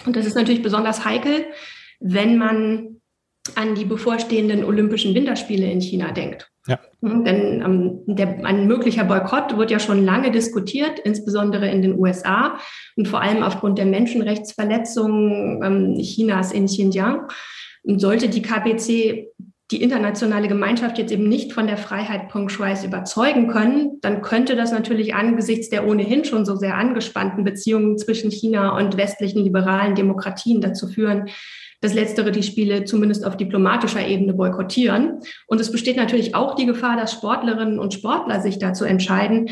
Und 0.05 0.15
das 0.15 0.25
ist 0.25 0.35
natürlich 0.35 0.61
besonders 0.61 1.05
heikel, 1.05 1.45
wenn 1.99 2.37
man 2.37 3.01
an 3.55 3.75
die 3.75 3.85
bevorstehenden 3.85 4.63
Olympischen 4.63 5.15
Winterspiele 5.15 5.69
in 5.69 5.81
China 5.81 6.11
denkt. 6.11 6.51
Ja. 6.67 6.79
Mhm, 7.01 7.25
denn 7.25 7.61
ähm, 7.61 7.99
der, 8.05 8.45
ein 8.45 8.67
möglicher 8.67 9.03
Boykott 9.03 9.57
wird 9.57 9.71
ja 9.71 9.79
schon 9.79 10.05
lange 10.05 10.31
diskutiert, 10.31 10.99
insbesondere 10.99 11.67
in 11.69 11.81
den 11.81 11.97
USA 11.97 12.59
und 12.95 13.07
vor 13.07 13.21
allem 13.21 13.43
aufgrund 13.43 13.77
der 13.77 13.85
Menschenrechtsverletzungen 13.85 15.63
ähm, 15.63 15.95
Chinas 16.01 16.51
in 16.51 16.65
Xinjiang. 16.65 17.27
Und 17.83 17.99
sollte 17.99 18.27
die 18.27 18.41
KPC 18.41 19.29
die 19.71 19.83
internationale 19.83 20.47
Gemeinschaft 20.47 20.97
jetzt 20.97 21.11
eben 21.11 21.29
nicht 21.29 21.53
von 21.53 21.67
der 21.67 21.77
Freiheit 21.77 22.29
Peng 22.29 22.49
Shuais 22.49 22.83
überzeugen 22.83 23.47
können, 23.47 23.99
dann 24.01 24.21
könnte 24.21 24.55
das 24.55 24.71
natürlich 24.71 25.13
angesichts 25.13 25.69
der 25.69 25.88
ohnehin 25.88 26.25
schon 26.25 26.43
so 26.43 26.55
sehr 26.55 26.75
angespannten 26.75 27.43
Beziehungen 27.43 27.97
zwischen 27.97 28.31
China 28.31 28.75
und 28.77 28.97
westlichen 28.97 29.43
liberalen 29.43 29.93
Demokratien 29.93 30.59
dazu 30.59 30.88
führen, 30.88 31.29
dass 31.81 31.93
letztere 31.93 32.31
die 32.31 32.43
Spiele 32.43 32.83
zumindest 32.83 33.25
auf 33.25 33.38
diplomatischer 33.38 34.05
Ebene 34.05 34.33
boykottieren. 34.33 35.19
Und 35.47 35.61
es 35.61 35.71
besteht 35.71 35.97
natürlich 35.97 36.35
auch 36.35 36.55
die 36.55 36.65
Gefahr, 36.65 36.97
dass 36.97 37.13
Sportlerinnen 37.13 37.79
und 37.79 37.93
Sportler 37.93 38.41
sich 38.41 38.59
dazu 38.59 38.85
entscheiden, 38.85 39.49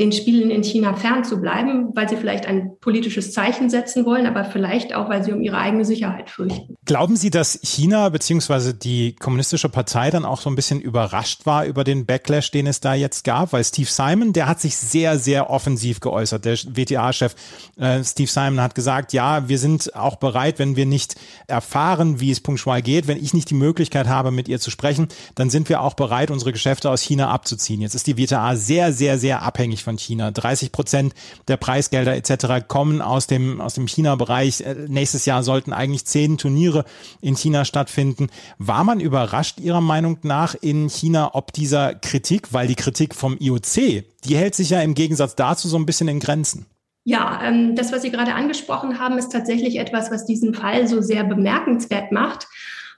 den 0.00 0.12
Spielen 0.12 0.50
in 0.50 0.64
China 0.64 0.94
fernzubleiben, 0.94 1.90
weil 1.94 2.08
sie 2.08 2.16
vielleicht 2.16 2.46
ein 2.46 2.72
politisches 2.80 3.32
Zeichen 3.32 3.68
setzen 3.68 4.06
wollen, 4.06 4.26
aber 4.26 4.46
vielleicht 4.46 4.94
auch, 4.94 5.10
weil 5.10 5.22
sie 5.22 5.32
um 5.32 5.42
ihre 5.42 5.58
eigene 5.58 5.84
Sicherheit 5.84 6.30
fürchten. 6.30 6.74
Glauben 6.86 7.16
Sie, 7.16 7.28
dass 7.28 7.60
China 7.62 8.08
bzw. 8.08 8.72
die 8.72 9.14
kommunistische 9.14 9.68
Partei 9.68 10.10
dann 10.10 10.24
auch 10.24 10.40
so 10.40 10.48
ein 10.48 10.56
bisschen 10.56 10.80
überrascht 10.80 11.44
war 11.44 11.66
über 11.66 11.84
den 11.84 12.06
Backlash, 12.06 12.50
den 12.50 12.66
es 12.66 12.80
da 12.80 12.94
jetzt 12.94 13.24
gab? 13.24 13.52
Weil 13.52 13.62
Steve 13.62 13.88
Simon, 13.90 14.32
der 14.32 14.48
hat 14.48 14.60
sich 14.60 14.74
sehr, 14.76 15.18
sehr 15.18 15.50
offensiv 15.50 16.00
geäußert. 16.00 16.46
Der 16.46 16.56
WTA-Chef 16.56 17.34
äh, 17.76 18.02
Steve 18.02 18.30
Simon 18.30 18.62
hat 18.62 18.74
gesagt, 18.74 19.12
ja, 19.12 19.48
wir 19.48 19.58
sind 19.58 19.94
auch 19.94 20.16
bereit, 20.16 20.58
wenn 20.58 20.76
wir 20.76 20.86
nicht 20.86 21.16
erfahren, 21.46 22.20
wie 22.20 22.30
es 22.30 22.40
punktual 22.40 22.80
geht, 22.80 23.06
wenn 23.06 23.22
ich 23.22 23.34
nicht 23.34 23.50
die 23.50 23.54
Möglichkeit 23.54 24.08
habe, 24.08 24.30
mit 24.30 24.48
ihr 24.48 24.60
zu 24.60 24.70
sprechen, 24.70 25.08
dann 25.34 25.50
sind 25.50 25.68
wir 25.68 25.82
auch 25.82 25.92
bereit, 25.92 26.30
unsere 26.30 26.52
Geschäfte 26.52 26.88
aus 26.88 27.02
China 27.02 27.28
abzuziehen. 27.28 27.82
Jetzt 27.82 27.94
ist 27.94 28.06
die 28.06 28.16
WTA 28.16 28.56
sehr, 28.56 28.94
sehr, 28.94 29.18
sehr 29.18 29.42
abhängig 29.42 29.84
von 29.84 29.89
von 29.90 29.98
China. 29.98 30.30
30 30.30 30.70
Prozent 30.70 31.14
der 31.48 31.56
Preisgelder 31.56 32.14
etc. 32.14 32.66
kommen 32.68 33.02
aus 33.02 33.26
dem, 33.26 33.60
aus 33.60 33.74
dem 33.74 33.88
China-Bereich. 33.88 34.60
Äh, 34.60 34.86
nächstes 34.86 35.26
Jahr 35.26 35.42
sollten 35.42 35.72
eigentlich 35.72 36.04
zehn 36.04 36.38
Turniere 36.38 36.84
in 37.20 37.36
China 37.36 37.64
stattfinden. 37.64 38.28
War 38.58 38.84
man 38.84 39.00
überrascht 39.00 39.58
Ihrer 39.58 39.80
Meinung 39.80 40.18
nach 40.22 40.54
in 40.54 40.88
China, 40.88 41.30
ob 41.34 41.52
dieser 41.52 41.94
Kritik, 41.94 42.52
weil 42.52 42.68
die 42.68 42.76
Kritik 42.76 43.16
vom 43.16 43.36
IOC, 43.38 44.04
die 44.24 44.36
hält 44.36 44.54
sich 44.54 44.70
ja 44.70 44.80
im 44.80 44.94
Gegensatz 44.94 45.34
dazu 45.34 45.66
so 45.66 45.76
ein 45.76 45.86
bisschen 45.86 46.08
in 46.08 46.20
Grenzen. 46.20 46.66
Ja, 47.02 47.40
ähm, 47.42 47.74
das, 47.74 47.92
was 47.92 48.02
Sie 48.02 48.10
gerade 48.10 48.34
angesprochen 48.34 49.00
haben, 49.00 49.18
ist 49.18 49.32
tatsächlich 49.32 49.76
etwas, 49.78 50.12
was 50.12 50.26
diesen 50.26 50.54
Fall 50.54 50.86
so 50.86 51.00
sehr 51.00 51.24
bemerkenswert 51.24 52.12
macht. 52.12 52.46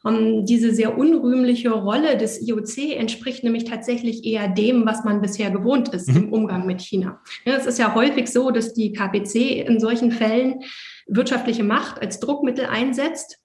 Ähm, 0.07 0.45
diese 0.45 0.75
sehr 0.75 0.99
unrühmliche 0.99 1.71
Rolle 1.71 2.17
des 2.17 2.41
IOC 2.47 2.97
entspricht 2.97 3.45
nämlich 3.45 3.65
tatsächlich 3.65 4.25
eher 4.25 4.49
dem, 4.49 4.87
was 4.87 5.05
man 5.05 5.21
bisher 5.21 5.51
gewohnt 5.51 5.89
ist 5.91 6.09
mhm. 6.09 6.17
im 6.17 6.33
Umgang 6.33 6.67
mit 6.67 6.81
China. 6.81 7.21
Es 7.45 7.67
ist 7.67 7.79
ja 7.79 7.95
häufig 7.95 8.29
so, 8.29 8.51
dass 8.51 8.75
die 8.75 8.93
KPC 8.93 9.67
in 9.67 9.81
solchen 9.81 10.13
Fällen 10.13 10.61
wirtschaftliche 11.07 11.65
Macht 11.65 12.01
als 12.01 12.21
Druckmittel 12.21 12.67
einsetzt 12.67 13.39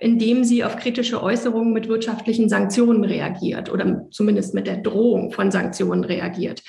indem 0.00 0.44
sie 0.44 0.64
auf 0.64 0.76
kritische 0.76 1.22
Äußerungen 1.22 1.72
mit 1.72 1.88
wirtschaftlichen 1.88 2.48
Sanktionen 2.48 3.04
reagiert 3.04 3.70
oder 3.70 4.06
zumindest 4.10 4.54
mit 4.54 4.66
der 4.66 4.78
Drohung 4.78 5.32
von 5.32 5.50
Sanktionen 5.50 6.04
reagiert. 6.04 6.62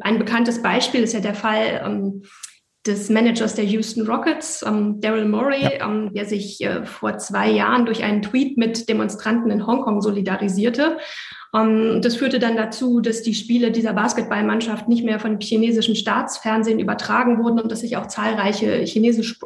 Ein 0.00 0.18
bekanntes 0.18 0.62
Beispiel 0.62 1.02
ist 1.02 1.14
ja 1.14 1.20
der 1.20 1.34
Fall 1.34 1.82
ähm, 1.84 2.22
des 2.86 3.10
Managers 3.10 3.54
der 3.54 3.64
Houston 3.64 4.06
Rockets, 4.06 4.64
ähm, 4.66 5.00
Daryl 5.00 5.26
Morey, 5.26 5.62
ja. 5.62 5.86
ähm, 5.86 6.12
der 6.14 6.24
sich 6.24 6.60
äh, 6.62 6.84
vor 6.84 7.18
zwei 7.18 7.50
Jahren 7.50 7.86
durch 7.86 8.02
einen 8.02 8.22
Tweet 8.22 8.56
mit 8.56 8.88
Demonstranten 8.88 9.50
in 9.50 9.66
Hongkong 9.66 10.00
solidarisierte. 10.00 10.98
Ähm, 11.54 12.00
das 12.02 12.16
führte 12.16 12.38
dann 12.38 12.56
dazu, 12.56 13.00
dass 13.00 13.22
die 13.22 13.34
Spiele 13.34 13.70
dieser 13.70 13.92
Basketballmannschaft 13.92 14.88
nicht 14.88 15.04
mehr 15.04 15.18
von 15.18 15.40
chinesischen 15.40 15.96
Staatsfernsehen 15.96 16.78
übertragen 16.78 17.42
wurden 17.42 17.60
und 17.60 17.72
dass 17.72 17.80
sich 17.80 17.96
auch 17.96 18.06
zahlreiche 18.06 18.76
chinesische, 18.84 19.36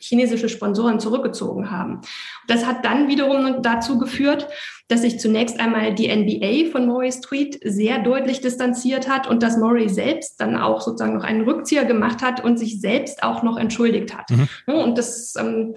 chinesische 0.00 0.48
Sponsoren 0.48 1.00
zurückgezogen 1.00 1.70
haben. 1.70 2.00
Das 2.46 2.66
hat 2.66 2.84
dann 2.84 3.08
wiederum 3.08 3.62
dazu 3.62 3.98
geführt, 3.98 4.48
dass 4.90 5.02
sich 5.02 5.20
zunächst 5.20 5.60
einmal 5.60 5.94
die 5.94 6.08
NBA 6.08 6.70
von 6.70 6.86
Morris 6.86 7.20
Tweet 7.20 7.60
sehr 7.64 8.02
deutlich 8.02 8.40
distanziert 8.40 9.08
hat 9.08 9.28
und 9.28 9.42
dass 9.42 9.56
Murray 9.56 9.88
selbst 9.88 10.40
dann 10.40 10.56
auch 10.56 10.80
sozusagen 10.80 11.14
noch 11.14 11.24
einen 11.24 11.42
Rückzieher 11.42 11.84
gemacht 11.84 12.22
hat 12.22 12.42
und 12.42 12.58
sich 12.58 12.80
selbst 12.80 13.22
auch 13.22 13.42
noch 13.42 13.56
entschuldigt 13.56 14.16
hat. 14.16 14.30
Mhm. 14.30 14.48
Und 14.66 14.98
das 14.98 15.34
ähm, 15.38 15.74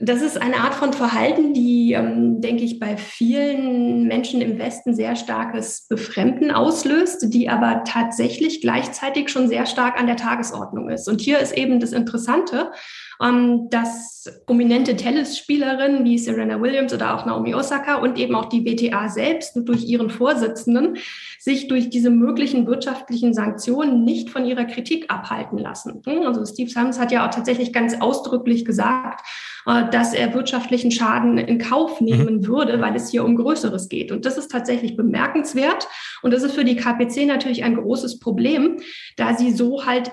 das 0.00 0.20
ist 0.20 0.40
eine 0.40 0.58
Art 0.58 0.74
von 0.74 0.92
Verhalten, 0.92 1.54
die, 1.54 1.92
ähm, 1.92 2.40
denke 2.40 2.64
ich, 2.64 2.78
bei 2.78 2.96
vielen 2.96 4.06
Menschen 4.06 4.40
im 4.40 4.58
Westen 4.58 4.94
sehr 4.94 5.16
starkes 5.16 5.86
Befremden 5.88 6.50
auslöst, 6.50 7.32
die 7.32 7.48
aber 7.48 7.82
tatsächlich 7.84 8.60
gleichzeitig 8.60 9.30
schon 9.30 9.48
sehr 9.48 9.64
stark 9.64 9.98
an 9.98 10.06
der 10.06 10.16
Tagesordnung 10.16 10.90
ist. 10.90 11.08
Und 11.08 11.20
hier 11.20 11.38
ist 11.38 11.56
eben 11.56 11.80
das 11.80 11.92
Interessante, 11.92 12.72
dass 13.18 14.42
prominente 14.46 14.96
Tennisspielerinnen 14.96 16.04
wie 16.04 16.18
Serena 16.18 16.60
Williams 16.60 16.92
oder 16.92 17.14
auch 17.14 17.24
Naomi 17.24 17.54
Osaka 17.54 17.96
und 17.96 18.18
eben 18.18 18.34
auch 18.34 18.46
die 18.46 18.64
WTA 18.64 19.08
selbst 19.08 19.56
durch 19.56 19.84
ihren 19.84 20.10
Vorsitzenden 20.10 20.98
sich 21.38 21.68
durch 21.68 21.90
diese 21.90 22.10
möglichen 22.10 22.66
wirtschaftlichen 22.66 23.32
Sanktionen 23.32 24.04
nicht 24.04 24.30
von 24.30 24.44
ihrer 24.44 24.64
Kritik 24.64 25.10
abhalten 25.10 25.58
lassen. 25.58 26.02
Hm, 26.06 26.22
also 26.26 26.44
Steve 26.44 26.70
Sams 26.70 26.98
hat 26.98 27.12
ja 27.12 27.26
auch 27.26 27.34
tatsächlich 27.34 27.72
ganz 27.72 28.00
ausdrücklich 28.00 28.64
gesagt, 28.64 29.24
äh, 29.66 29.88
dass 29.90 30.12
er 30.14 30.34
wirtschaftlichen 30.34 30.90
Schaden 30.90 31.38
in 31.38 31.58
Kauf 31.58 32.00
mhm. 32.00 32.06
nehmen 32.06 32.36
mhm. 32.36 32.46
würde, 32.46 32.80
weil 32.80 32.94
es 32.96 33.10
hier 33.10 33.24
um 33.24 33.36
Größeres 33.36 33.88
geht. 33.88 34.12
Und 34.12 34.24
das 34.24 34.38
ist 34.38 34.50
tatsächlich 34.50 34.96
bemerkenswert. 34.96 35.88
Und 36.22 36.32
das 36.32 36.42
ist 36.42 36.54
für 36.54 36.64
die 36.64 36.76
KPC 36.76 37.26
natürlich 37.26 37.64
ein 37.64 37.76
großes 37.76 38.18
Problem, 38.18 38.78
da 39.16 39.34
sie 39.34 39.52
so 39.52 39.86
halt 39.86 40.10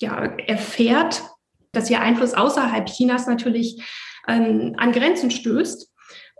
ja, 0.00 0.16
erfährt, 0.46 1.22
dass 1.72 1.90
ihr 1.90 2.00
Einfluss 2.00 2.34
außerhalb 2.34 2.86
Chinas 2.86 3.26
natürlich 3.26 3.82
ähm, 4.28 4.74
an 4.76 4.92
Grenzen 4.92 5.30
stößt 5.30 5.92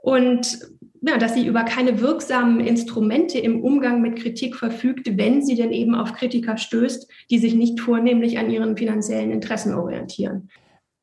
und 0.03 0.59
ja, 1.03 1.19
dass 1.19 1.35
sie 1.35 1.47
über 1.47 1.65
keine 1.65 2.01
wirksamen 2.01 2.61
Instrumente 2.61 3.39
im 3.39 3.63
Umgang 3.63 4.01
mit 4.01 4.17
Kritik 4.17 4.57
verfügt, 4.57 5.17
wenn 5.17 5.45
sie 5.45 5.55
denn 5.55 5.73
eben 5.73 5.95
auf 5.95 6.15
Kritiker 6.15 6.57
stößt, 6.57 7.09
die 7.31 7.39
sich 7.39 7.55
nicht 7.55 7.81
vornehmlich 7.81 8.39
an 8.39 8.51
ihren 8.51 8.77
finanziellen 8.77 9.31
Interessen 9.31 9.75
orientieren. 9.75 10.49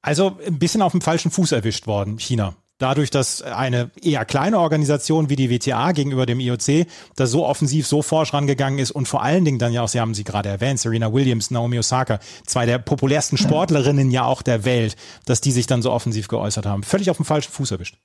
Also 0.02 0.38
ein 0.46 0.60
bisschen 0.60 0.82
auf 0.82 0.92
dem 0.92 1.02
falschen 1.02 1.32
Fuß 1.32 1.54
erwischt 1.54 1.88
worden, 1.88 2.18
China 2.18 2.56
dadurch, 2.78 3.10
dass 3.10 3.42
eine 3.42 3.92
eher 4.02 4.26
kleine 4.26 4.60
Organisation 4.60 5.30
wie 5.30 5.36
die 5.36 5.50
WTA 5.50 5.92
gegenüber 5.92 6.26
dem 6.26 6.40
IOC 6.40 6.88
da 7.16 7.26
so 7.26 7.46
offensiv, 7.46 7.88
so 7.88 8.02
forsch 8.02 8.34
rangegangen 8.34 8.80
ist 8.80 8.92
und 8.92 9.08
vor 9.08 9.24
allen 9.24 9.46
Dingen 9.46 9.60
dann 9.60 9.74
ja 9.74 9.82
auch, 9.82 9.88
Sie 9.88 10.00
haben 10.00 10.14
sie 10.14 10.24
gerade 10.24 10.50
erwähnt, 10.50 10.80
Serena 10.80 11.14
Williams, 11.14 11.52
Naomi 11.52 11.80
Osaka, 11.80 12.20
zwei 12.46 12.66
der 12.66 12.80
populärsten 12.80 13.38
Sportlerinnen 13.38 14.12
ja 14.12 14.26
auch 14.26 14.42
der 14.42 14.66
Welt, 14.66 14.96
dass 15.26 15.42
die 15.42 15.52
sich 15.52 15.68
dann 15.68 15.82
so 15.82 15.92
offensiv 15.92 16.28
geäußert 16.28 16.66
haben. 16.66 16.84
Völlig 16.84 17.10
auf 17.10 17.18
dem 17.18 17.26
falschen 17.26 17.52
Fuß 17.52 17.72
erwischt. 17.72 17.98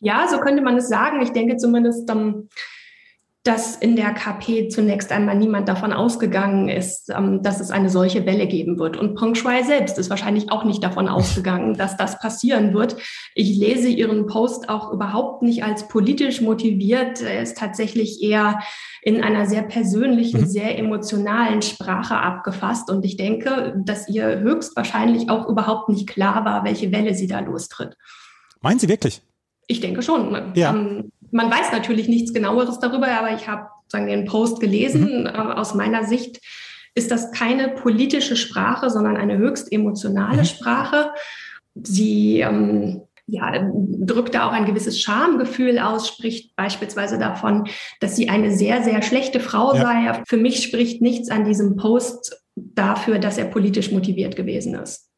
Ja, 0.00 0.26
so 0.28 0.38
könnte 0.38 0.62
man 0.62 0.76
es 0.76 0.88
sagen. 0.88 1.20
Ich 1.20 1.30
denke 1.30 1.56
zumindest, 1.56 2.08
ähm, 2.10 2.48
dass 3.48 3.76
in 3.76 3.96
der 3.96 4.12
KP 4.12 4.68
zunächst 4.68 5.10
einmal 5.10 5.34
niemand 5.34 5.70
davon 5.70 5.94
ausgegangen 5.94 6.68
ist, 6.68 7.08
ähm, 7.08 7.42
dass 7.42 7.60
es 7.60 7.70
eine 7.70 7.88
solche 7.88 8.26
Welle 8.26 8.46
geben 8.46 8.78
wird. 8.78 8.98
Und 8.98 9.14
Peng 9.14 9.34
Shuai 9.34 9.62
selbst 9.62 9.96
ist 9.96 10.10
wahrscheinlich 10.10 10.52
auch 10.52 10.64
nicht 10.64 10.84
davon 10.84 11.08
ausgegangen, 11.08 11.72
dass 11.72 11.96
das 11.96 12.18
passieren 12.18 12.74
wird. 12.74 12.96
Ich 13.34 13.56
lese 13.56 13.88
Ihren 13.88 14.26
Post 14.26 14.68
auch 14.68 14.92
überhaupt 14.92 15.42
nicht 15.42 15.64
als 15.64 15.88
politisch 15.88 16.42
motiviert. 16.42 17.22
Er 17.22 17.40
ist 17.40 17.56
tatsächlich 17.56 18.22
eher 18.22 18.58
in 19.00 19.22
einer 19.22 19.46
sehr 19.46 19.62
persönlichen, 19.62 20.42
mhm. 20.42 20.46
sehr 20.46 20.78
emotionalen 20.78 21.62
Sprache 21.62 22.18
abgefasst. 22.18 22.90
Und 22.90 23.02
ich 23.06 23.16
denke, 23.16 23.80
dass 23.82 24.10
ihr 24.10 24.40
höchstwahrscheinlich 24.40 25.30
auch 25.30 25.48
überhaupt 25.48 25.88
nicht 25.88 26.06
klar 26.06 26.44
war, 26.44 26.64
welche 26.64 26.92
Welle 26.92 27.14
sie 27.14 27.26
da 27.28 27.40
lostritt. 27.40 27.96
Meinen 28.60 28.78
Sie 28.78 28.90
wirklich? 28.90 29.22
Ich 29.68 29.80
denke 29.80 30.02
schon. 30.02 30.52
Ja. 30.54 30.74
Ähm, 30.74 31.12
man 31.30 31.50
weiß 31.50 31.72
natürlich 31.72 32.08
nichts 32.08 32.32
genaueres 32.32 32.78
darüber, 32.78 33.08
aber 33.08 33.34
ich 33.34 33.48
habe 33.48 33.68
sagen 33.88 34.06
den 34.06 34.24
Post 34.24 34.60
gelesen. 34.60 35.20
Mhm. 35.20 35.26
Äh, 35.26 35.30
aus 35.30 35.74
meiner 35.74 36.04
Sicht 36.04 36.40
ist 36.94 37.10
das 37.10 37.30
keine 37.32 37.68
politische 37.68 38.36
Sprache, 38.36 38.90
sondern 38.90 39.16
eine 39.16 39.38
höchst 39.38 39.72
emotionale 39.72 40.42
mhm. 40.42 40.46
Sprache. 40.46 41.10
Sie 41.74 42.40
ähm, 42.40 43.02
ja, 43.26 43.70
drückt 43.72 44.34
da 44.34 44.48
auch 44.48 44.52
ein 44.52 44.64
gewisses 44.64 45.00
Schamgefühl 45.00 45.78
aus, 45.78 46.08
spricht 46.08 46.56
beispielsweise 46.56 47.18
davon, 47.18 47.68
dass 48.00 48.16
sie 48.16 48.30
eine 48.30 48.50
sehr, 48.50 48.82
sehr 48.82 49.02
schlechte 49.02 49.38
Frau 49.38 49.74
ja. 49.74 49.82
sei. 49.82 50.22
Für 50.26 50.38
mich 50.38 50.62
spricht 50.62 51.02
nichts 51.02 51.30
an 51.30 51.44
diesem 51.44 51.76
Post 51.76 52.42
dafür, 52.56 53.18
dass 53.18 53.38
er 53.38 53.44
politisch 53.44 53.92
motiviert 53.92 54.34
gewesen 54.34 54.74
ist 54.74 55.08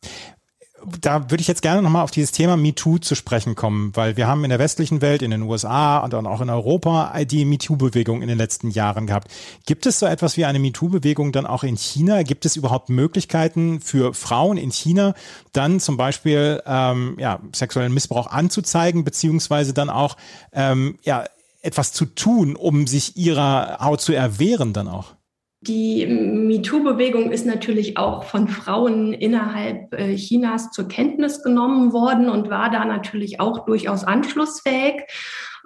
da 1.01 1.31
würde 1.31 1.41
ich 1.41 1.49
jetzt 1.49 1.63
gerne 1.63 1.83
nochmal 1.83 2.03
auf 2.03 2.11
dieses 2.11 2.33
Thema 2.33 2.57
MeToo 2.57 2.99
zu 2.99 3.15
sprechen 3.15 3.55
kommen, 3.55 3.93
weil 3.95 4.17
wir 4.17 4.27
haben 4.27 4.45
in 4.45 4.51
der 4.51 4.59
westlichen 4.59 5.01
Welt, 5.01 5.23
in 5.23 5.31
den 5.31 5.43
USA 5.43 5.99
und 5.99 6.13
dann 6.13 6.27
auch 6.27 6.41
in 6.41 6.51
Europa 6.51 7.13
die 7.25 7.45
MeToo-Bewegung 7.45 8.23
in 8.23 8.29
den 8.29 8.39
letzten 8.39 8.71
Jahren 8.71 9.07
gehabt. 9.07 9.31
Gibt 9.67 9.87
es 9.87 9.99
so 9.99 10.07
etwas 10.07 10.37
wie 10.37 10.45
eine 10.45 10.59
MeToo-Bewegung 10.59 11.33
dann 11.33 11.47
auch 11.47 11.65
in 11.65 11.77
China? 11.77 12.23
Gibt 12.23 12.45
es 12.47 12.57
überhaupt 12.57 12.89
Möglichkeiten 12.89 13.81
für 13.81 14.15
Frauen 14.15 14.57
in 14.57 14.71
China, 14.71 15.15
dann 15.53 15.81
zum 15.81 15.97
Beispiel 15.97 16.63
ähm, 16.67 17.17
ja, 17.19 17.41
sexuellen 17.55 17.93
Missbrauch 17.93 18.27
anzuzeigen, 18.27 19.05
beziehungsweise 19.05 19.75
dann 19.75 19.91
auch 19.91 20.17
ähm, 20.53 20.99
ja, 21.03 21.25
etwas 21.63 21.93
zu 21.93 22.07
tun, 22.07 22.57
um 22.57 22.87
sich 22.87 23.17
ihrer 23.17 23.79
Haut 23.81 24.01
zu 24.01 24.13
erwehren 24.13 24.73
dann 24.73 24.89
auch? 24.89 25.15
Die 25.63 26.07
MeToo-Bewegung 26.07 27.33
ist 27.33 27.45
natürlich 27.45 27.99
auch 27.99 28.25
von 28.25 28.49
Frauen 28.49 29.13
innerhalb 29.13 29.93
äh, 29.93 30.17
Chinas 30.17 30.71
zur 30.71 30.89
Kenntnis 30.89 31.43
genommen 31.43 31.93
worden 31.93 32.31
und 32.31 32.49
war 32.49 32.71
da 32.71 32.87
natürlich 32.87 33.41
auch 33.41 33.67
durchaus 33.67 34.05
anschlussfähig. 34.05 35.03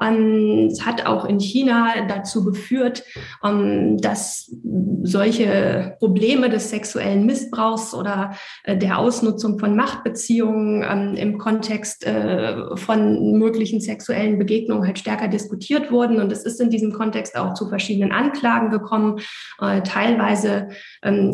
Ähm, 0.00 0.68
es 0.70 0.84
hat 0.84 1.06
auch 1.06 1.24
in 1.24 1.40
China 1.40 1.92
dazu 2.08 2.44
geführt, 2.44 3.04
ähm, 3.42 3.98
dass 3.98 4.52
solche 5.02 5.96
Probleme 5.98 6.48
des 6.48 6.70
sexuellen 6.70 7.26
Missbrauchs 7.26 7.94
oder 7.94 8.32
äh, 8.64 8.76
der 8.76 8.98
Ausnutzung 8.98 9.58
von 9.58 9.76
Machtbeziehungen 9.76 10.84
ähm, 10.88 11.14
im 11.14 11.38
Kontext 11.38 12.06
äh, 12.06 12.76
von 12.76 13.38
möglichen 13.38 13.80
sexuellen 13.80 14.38
Begegnungen 14.38 14.86
halt 14.86 14.98
stärker 14.98 15.28
diskutiert 15.28 15.92
wurden. 15.92 16.20
Und 16.20 16.32
es 16.32 16.44
ist 16.44 16.60
in 16.60 16.70
diesem 16.70 16.92
Kontext 16.92 17.36
auch 17.36 17.54
zu 17.54 17.68
verschiedenen 17.68 18.12
Anklagen 18.12 18.70
gekommen. 18.70 19.20
Äh, 19.60 19.82
teilweise 19.82 20.68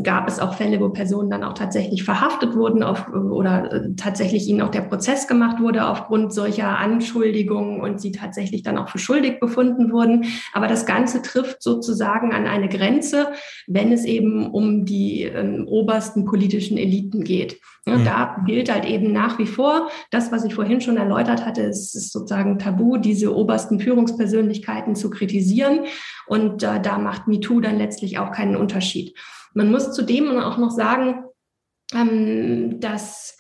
gab 0.03 0.29
es 0.29 0.41
auch 0.41 0.55
Fälle, 0.55 0.81
wo 0.81 0.89
Personen 0.89 1.31
dann 1.31 1.45
auch 1.45 1.55
tatsächlich 1.55 2.03
verhaftet 2.03 2.55
wurden 2.55 2.83
auf, 2.83 3.09
oder 3.09 3.85
tatsächlich 3.97 4.49
ihnen 4.49 4.63
auch 4.63 4.71
der 4.71 4.81
Prozess 4.83 5.29
gemacht 5.29 5.61
wurde 5.61 5.87
aufgrund 5.87 6.33
solcher 6.33 6.79
Anschuldigungen 6.79 7.81
und 7.81 8.01
sie 8.01 8.13
tatsächlich 8.13 8.50
tatsächlich 8.51 8.63
dann 8.63 8.79
auch 8.79 8.89
für 8.89 8.99
schuldig 8.99 9.41
befunden 9.41 9.93
wurden. 9.93 10.27
Aber 10.53 10.67
das 10.67 10.87
Ganze 10.87 11.23
trifft 11.23 11.63
sozusagen 11.63 12.33
an 12.33 12.47
eine 12.47 12.69
Grenze, 12.69 13.29
wenn 13.67 13.93
es 13.93 14.05
eben 14.05 14.51
um 14.51 14.85
die 14.85 15.23
ähm, 15.23 15.67
obersten 15.67 16.25
politischen 16.25 16.77
Eliten 16.77 17.23
geht. 17.23 17.61
Ja, 17.87 17.97
mhm. 17.97 18.05
Da 18.05 18.37
gilt 18.47 18.73
halt 18.73 18.85
eben 18.85 19.13
nach 19.13 19.39
wie 19.39 19.47
vor 19.47 19.89
das, 20.11 20.33
was 20.33 20.45
ich 20.45 20.55
vorhin 20.55 20.81
schon 20.81 20.97
erläutert 20.97 21.47
hatte, 21.47 21.63
es 21.63 21.95
ist 21.95 22.13
sozusagen 22.13 22.59
tabu, 22.59 22.97
diese 22.97 23.35
obersten 23.35 23.81
Führungspersönlichkeiten 23.81 24.95
zu 24.95 25.11
kritisieren. 25.11 25.81
Und 26.27 26.63
äh, 26.63 26.81
da 26.81 26.99
macht 26.99 27.29
MeToo 27.29 27.61
dann 27.61 27.79
letztlich 27.79 28.19
auch 28.19 28.33
keinen 28.33 28.57
Unterschied. 28.57 29.17
Man 29.55 29.71
muss 29.71 29.93
zudem 29.93 30.39
auch 30.39 30.59
noch 30.59 30.71
sagen, 30.71 31.25
ähm, 31.95 32.81
dass 32.81 33.37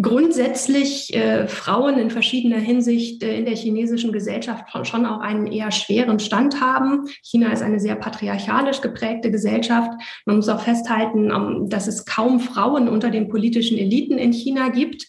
grundsätzlich 0.00 1.14
äh, 1.14 1.48
Frauen 1.48 1.98
in 1.98 2.10
verschiedener 2.10 2.58
Hinsicht 2.58 3.22
äh, 3.22 3.36
in 3.36 3.44
der 3.44 3.56
chinesischen 3.56 4.12
Gesellschaft 4.12 4.64
schon 4.86 5.06
auch 5.06 5.20
einen 5.20 5.46
eher 5.46 5.72
schweren 5.72 6.20
Stand 6.20 6.60
haben. 6.60 7.06
China 7.22 7.52
ist 7.52 7.62
eine 7.62 7.80
sehr 7.80 7.96
patriarchalisch 7.96 8.80
geprägte 8.80 9.30
Gesellschaft. 9.30 9.90
Man 10.24 10.36
muss 10.36 10.48
auch 10.48 10.60
festhalten, 10.60 11.30
ähm, 11.30 11.68
dass 11.68 11.88
es 11.88 12.04
kaum 12.04 12.40
Frauen 12.40 12.88
unter 12.88 13.10
den 13.10 13.28
politischen 13.28 13.76
Eliten 13.78 14.18
in 14.18 14.32
China 14.32 14.68
gibt 14.68 15.06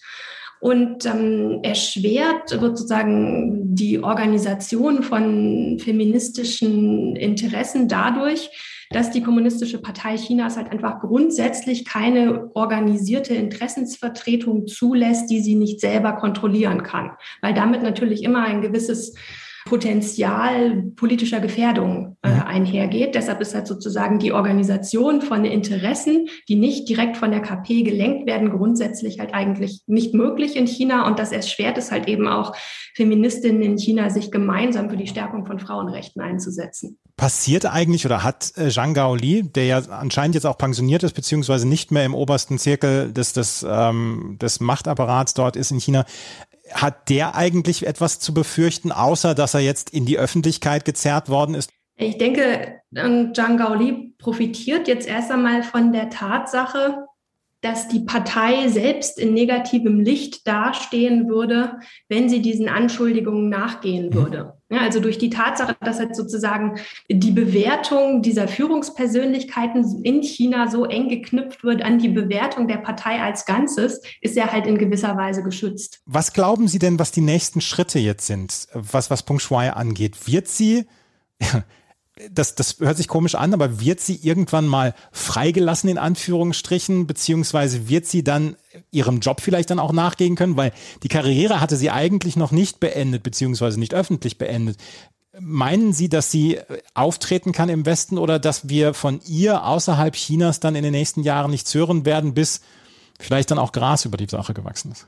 und 0.60 1.05
ähm, 1.05 1.60
erschwert 1.63 2.50
sozusagen 2.50 3.75
die 3.75 4.03
Organisation 4.03 5.03
von 5.03 5.77
feministischen 5.79 7.15
Interessen 7.15 7.88
dadurch, 7.88 8.50
dass 8.89 9.12
die 9.12 9.22
Kommunistische 9.22 9.79
Partei 9.79 10.15
Chinas 10.15 10.58
halt 10.58 10.72
einfach 10.72 11.00
grundsätzlich 11.00 11.86
keine 11.86 12.50
organisierte 12.55 13.36
Interessensvertretung 13.36 14.65
zulässt, 14.65 15.29
die 15.29 15.41
sie 15.41 15.55
nicht 15.55 15.79
selber 15.79 16.13
kontrollieren 16.13 16.81
kann, 16.81 17.12
weil 17.41 17.53
damit 17.53 17.84
natürlich 17.84 18.24
immer 18.24 18.43
ein 18.43 18.62
gewisses 18.62 19.13
Potenzial 19.66 20.84
politischer 20.96 21.39
Gefährdung 21.39 22.18
äh, 22.22 22.30
mhm. 22.30 22.42
einhergeht. 22.42 23.16
Deshalb 23.16 23.42
ist 23.42 23.54
halt 23.56 23.68
sozusagen 23.68 24.20
die 24.20 24.32
Organisation 24.32 25.22
von 25.22 25.46
Interessen, 25.46 26.28
die 26.48 26.56
nicht 26.56 26.88
direkt 26.88 27.18
von 27.18 27.32
der 27.32 27.42
KP 27.42 27.84
gelenkt 27.84 28.28
werden, 28.28 28.50
grundsätzlich 28.50 29.20
halt 29.20 29.34
eigentlich 29.34 29.82
nicht 29.88 30.13
möglich 30.13 30.56
in 30.56 30.68
China. 30.68 31.08
Und 31.08 31.20
das 31.20 31.32
erschwert 31.32 31.78
es 31.78 31.92
halt 31.92 32.08
eben 32.08 32.28
auch 32.28 32.56
Feministinnen 32.96 33.62
in 33.62 33.78
China, 33.78 34.10
sich 34.10 34.32
gemeinsam 34.32 34.89
für 34.89 34.98
die 34.98 35.08
Stärkung 35.08 35.46
von 35.46 35.60
Frauenrechten 35.60 36.22
einzusetzen. 36.22 36.98
Passiert 37.18 37.66
eigentlich 37.66 38.06
oder 38.06 38.24
hat 38.24 38.54
äh, 38.58 38.70
Zhang 38.70 38.94
Gaoli, 38.94 39.44
der 39.44 39.66
ja 39.66 39.80
anscheinend 39.89 40.36
jetzt 40.36 40.46
auch 40.46 40.58
pensioniert 40.58 41.04
ist, 41.04 41.13
beziehungsweise 41.13 41.68
nicht 41.68 41.92
mehr 41.92 42.06
im 42.06 42.16
obersten 42.16 42.58
Zirkel 42.58 43.12
des, 43.12 43.34
des, 43.34 43.66
ähm, 43.70 44.38
des 44.42 44.62
Machtapparats 44.62 45.34
dort 45.34 45.56
ist 45.56 45.72
in 45.72 45.80
China, 45.80 46.06
hat 46.74 47.10
der 47.10 47.36
eigentlich 47.36 47.86
etwas 47.86 48.20
zu 48.20 48.34
befürchten, 48.34 48.92
außer 48.92 49.36
dass 49.36 49.54
er 49.54 49.62
jetzt 49.62 49.90
in 49.90 50.06
die 50.06 50.18
Öffentlichkeit 50.18 50.86
gezerrt 50.86 51.30
worden 51.30 51.56
ist? 51.56 51.72
Ich 51.96 52.18
denke, 52.18 52.80
ähm, 52.96 53.34
Zhang 53.34 53.58
Gaoli 53.58 54.14
profitiert 54.18 54.88
jetzt 54.88 55.08
erst 55.08 55.32
einmal 55.32 55.64
von 55.64 55.92
der 55.92 56.10
Tatsache, 56.10 57.06
dass 57.62 57.90
die 57.90 58.00
Partei 58.00 58.70
selbst 58.70 59.20
in 59.20 59.34
negativem 59.34 60.00
Licht 60.00 60.48
dastehen 60.48 61.28
würde, 61.28 61.80
wenn 62.08 62.30
sie 62.30 62.42
diesen 62.42 62.70
Anschuldigungen 62.70 63.50
nachgehen 63.50 64.10
mhm. 64.10 64.14
würde. 64.14 64.59
Ja, 64.72 64.82
also 64.82 65.00
durch 65.00 65.18
die 65.18 65.32
Tatsache, 65.32 65.76
dass 65.82 66.00
jetzt 66.00 66.16
sozusagen 66.16 66.80
die 67.10 67.32
Bewertung 67.32 68.22
dieser 68.22 68.48
Führungspersönlichkeiten 68.48 70.04
in 70.04 70.22
China 70.22 70.70
so 70.70 70.86
eng 70.86 71.10
geknüpft 71.10 71.64
wird 71.64 71.82
an 71.82 71.98
die 71.98 72.10
Bewertung 72.10 72.68
der 72.68 72.78
Partei 72.78 73.20
als 73.20 73.46
Ganzes, 73.46 74.02
ist 74.22 74.38
er 74.38 74.52
halt 74.52 74.68
in 74.68 74.78
gewisser 74.78 75.18
Weise 75.18 75.42
geschützt. 75.42 76.02
Was 76.06 76.34
glauben 76.34 76.68
Sie 76.68 76.78
denn, 76.78 77.00
was 77.00 77.12
die 77.12 77.22
nächsten 77.22 77.62
Schritte 77.62 77.98
jetzt 77.98 78.28
sind, 78.28 78.68
was, 78.74 79.10
was 79.10 79.24
Peng 79.24 79.40
Shuai 79.40 79.72
angeht? 79.72 80.28
Wird 80.28 80.48
sie, 80.48 80.86
das, 82.32 82.56
das 82.56 82.80
hört 82.80 82.98
sich 82.98 83.08
komisch 83.08 83.36
an, 83.36 83.54
aber 83.54 83.80
wird 83.80 84.00
sie 84.00 84.20
irgendwann 84.22 84.68
mal 84.68 84.94
freigelassen 85.12 85.90
in 85.90 85.98
Anführungsstrichen, 85.98 87.08
beziehungsweise 87.08 87.88
wird 87.88 88.06
sie 88.06 88.24
dann 88.24 88.56
ihrem 88.92 89.20
Job 89.20 89.42
vielleicht 89.42 89.70
dann 89.70 89.80
auch 89.80 89.94
nachgehen 89.94 90.36
können, 90.36 90.58
weil 90.58 90.74
die 91.04 91.08
Karriere 91.08 91.62
hatte 91.62 91.78
sie 91.78 91.90
eigentlich 91.90 92.36
noch 92.36 92.52
nicht 92.52 92.80
beendet, 92.80 93.24
beziehungsweise 93.24 93.80
nicht 93.80 93.94
öffentlich 93.94 94.38
beendet. 94.38 94.78
Meinen 95.40 95.94
Sie, 95.94 96.10
dass 96.10 96.32
sie 96.32 96.60
auftreten 96.94 97.54
kann 97.54 97.70
im 97.70 97.86
Westen 97.86 98.18
oder 98.18 98.40
dass 98.40 98.68
wir 98.68 98.94
von 98.94 99.22
ihr 99.26 99.64
außerhalb 99.64 100.14
Chinas 100.14 100.60
dann 100.60 100.76
in 100.76 100.84
den 100.84 100.92
nächsten 100.92 101.24
Jahren 101.24 101.52
nichts 101.52 101.74
hören 101.74 102.04
werden, 102.04 102.34
bis 102.34 102.60
vielleicht 103.18 103.52
dann 103.52 103.60
auch 103.60 103.72
Gras 103.72 104.04
über 104.04 104.18
die 104.18 104.28
Sache 104.28 104.54
gewachsen 104.54 104.92
ist? 104.92 105.08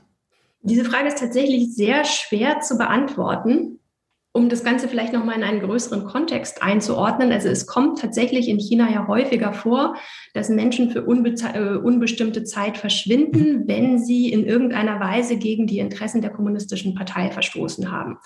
Diese 0.62 0.84
Frage 0.84 1.08
ist 1.08 1.18
tatsächlich 1.18 1.74
sehr 1.74 2.04
schwer 2.04 2.60
zu 2.60 2.78
beantworten 2.78 3.80
um 4.34 4.48
das 4.48 4.64
Ganze 4.64 4.88
vielleicht 4.88 5.12
nochmal 5.12 5.36
in 5.36 5.44
einen 5.44 5.60
größeren 5.60 6.04
Kontext 6.04 6.62
einzuordnen. 6.62 7.32
Also 7.32 7.48
es 7.48 7.66
kommt 7.66 8.00
tatsächlich 8.00 8.48
in 8.48 8.58
China 8.58 8.90
ja 8.90 9.06
häufiger 9.06 9.52
vor, 9.52 9.94
dass 10.32 10.48
Menschen 10.48 10.90
für 10.90 11.00
äh, 11.00 11.76
unbestimmte 11.76 12.42
Zeit 12.44 12.78
verschwinden, 12.78 13.68
wenn 13.68 13.98
sie 13.98 14.32
in 14.32 14.44
irgendeiner 14.44 15.00
Weise 15.00 15.36
gegen 15.36 15.66
die 15.66 15.80
Interessen 15.80 16.22
der 16.22 16.30
kommunistischen 16.30 16.94
Partei 16.94 17.30
verstoßen 17.30 17.92
haben. 17.92 18.18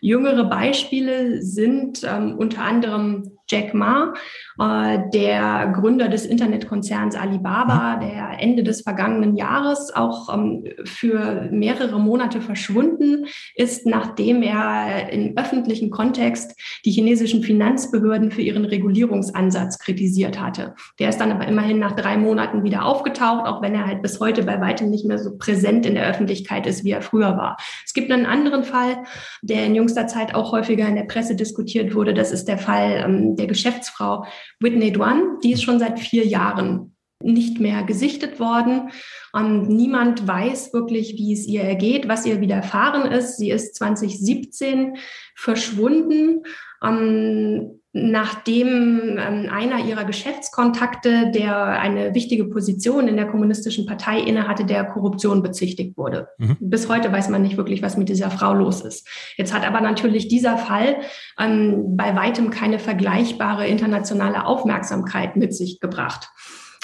Jüngere 0.00 0.44
Beispiele 0.44 1.42
sind 1.42 2.02
ähm, 2.02 2.34
unter 2.36 2.62
anderem 2.62 3.38
Jack 3.52 3.74
Ma, 3.74 4.14
äh, 4.58 4.98
der 5.12 5.72
Gründer 5.74 6.08
des 6.08 6.24
Internetkonzerns 6.24 7.14
Alibaba, 7.14 7.96
der 7.96 8.40
Ende 8.40 8.62
des 8.62 8.80
vergangenen 8.80 9.36
Jahres 9.36 9.94
auch 9.94 10.32
ähm, 10.32 10.64
für 10.84 11.48
mehrere 11.50 12.00
Monate 12.00 12.40
verschwunden 12.40 13.26
ist, 13.54 13.86
nachdem 13.86 14.42
er 14.42 15.12
im 15.12 15.36
öffentlichen 15.36 15.90
Kontext 15.90 16.58
die 16.86 16.90
chinesischen 16.90 17.42
Finanzbehörden 17.42 18.30
für 18.30 18.42
ihren 18.42 18.64
Regulierungsansatz 18.64 19.78
kritisiert 19.78 20.40
hatte. 20.40 20.74
Der 20.98 21.10
ist 21.10 21.18
dann 21.18 21.30
aber 21.30 21.46
immerhin 21.46 21.78
nach 21.78 21.92
drei 21.92 22.16
Monaten 22.16 22.64
wieder 22.64 22.86
aufgetaucht, 22.86 23.46
auch 23.46 23.60
wenn 23.60 23.74
er 23.74 23.86
halt 23.86 24.00
bis 24.00 24.18
heute 24.18 24.44
bei 24.44 24.60
weitem 24.60 24.88
nicht 24.88 25.04
mehr 25.04 25.18
so 25.18 25.36
präsent 25.36 25.84
in 25.84 25.94
der 25.94 26.08
Öffentlichkeit 26.08 26.66
ist, 26.66 26.84
wie 26.84 26.92
er 26.92 27.02
früher 27.02 27.36
war. 27.36 27.56
Es 27.84 27.92
gibt 27.92 28.10
einen 28.10 28.26
anderen 28.26 28.64
Fall, 28.64 28.98
der 29.42 29.66
in 29.66 29.74
jüngster 29.74 30.06
Zeit 30.06 30.34
auch 30.34 30.52
häufiger 30.52 30.88
in 30.88 30.96
der 30.96 31.04
Presse 31.04 31.36
diskutiert 31.36 31.94
wurde. 31.94 32.14
Das 32.14 32.32
ist 32.32 32.48
der 32.48 32.58
Fall 32.58 33.02
ähm, 33.04 33.36
der 33.42 33.48
Geschäftsfrau 33.48 34.24
Whitney 34.60 34.92
Duan. 34.92 35.38
Die 35.42 35.52
ist 35.52 35.62
schon 35.62 35.78
seit 35.78 35.98
vier 35.98 36.24
Jahren 36.26 36.96
nicht 37.22 37.60
mehr 37.60 37.82
gesichtet 37.84 38.40
worden. 38.40 38.90
Und 39.32 39.68
niemand 39.68 40.26
weiß 40.26 40.72
wirklich, 40.72 41.14
wie 41.16 41.32
es 41.32 41.46
ihr 41.46 41.62
ergeht, 41.62 42.08
was 42.08 42.26
ihr 42.26 42.40
widerfahren 42.40 43.10
ist. 43.10 43.36
Sie 43.36 43.50
ist 43.50 43.74
2017 43.76 44.96
verschwunden. 45.34 46.42
Um, 46.80 47.81
nachdem 47.94 49.18
ähm, 49.18 49.50
einer 49.50 49.84
ihrer 49.84 50.04
Geschäftskontakte, 50.04 51.30
der 51.30 51.66
eine 51.78 52.14
wichtige 52.14 52.46
Position 52.46 53.06
in 53.06 53.16
der 53.16 53.26
kommunistischen 53.26 53.84
Partei 53.84 54.18
innehatte, 54.18 54.64
der 54.64 54.84
Korruption 54.84 55.42
bezichtigt 55.42 55.98
wurde. 55.98 56.28
Mhm. 56.38 56.56
Bis 56.58 56.88
heute 56.88 57.12
weiß 57.12 57.28
man 57.28 57.42
nicht 57.42 57.58
wirklich, 57.58 57.82
was 57.82 57.98
mit 57.98 58.08
dieser 58.08 58.30
Frau 58.30 58.54
los 58.54 58.80
ist. 58.80 59.06
Jetzt 59.36 59.52
hat 59.52 59.66
aber 59.66 59.82
natürlich 59.82 60.28
dieser 60.28 60.56
Fall 60.56 60.96
ähm, 61.38 61.96
bei 61.96 62.16
weitem 62.16 62.50
keine 62.50 62.78
vergleichbare 62.78 63.66
internationale 63.66 64.46
Aufmerksamkeit 64.46 65.36
mit 65.36 65.54
sich 65.54 65.78
gebracht. 65.78 66.30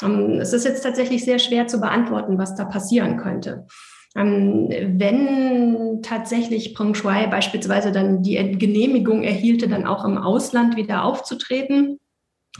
Ähm, 0.02 0.38
es 0.40 0.52
ist 0.52 0.66
jetzt 0.66 0.82
tatsächlich 0.82 1.24
sehr 1.24 1.38
schwer 1.38 1.66
zu 1.66 1.80
beantworten, 1.80 2.36
was 2.36 2.54
da 2.54 2.66
passieren 2.66 3.16
könnte. 3.16 3.66
Ähm, 4.16 4.68
wenn 4.98 5.67
tatsächlich 6.02 6.74
Peng 6.74 6.94
Shuai 6.94 7.26
beispielsweise 7.26 7.92
dann 7.92 8.22
die 8.22 8.36
Genehmigung 8.58 9.22
erhielte, 9.22 9.68
dann 9.68 9.86
auch 9.86 10.04
im 10.04 10.18
Ausland 10.18 10.76
wieder 10.76 11.04
aufzutreten, 11.04 11.98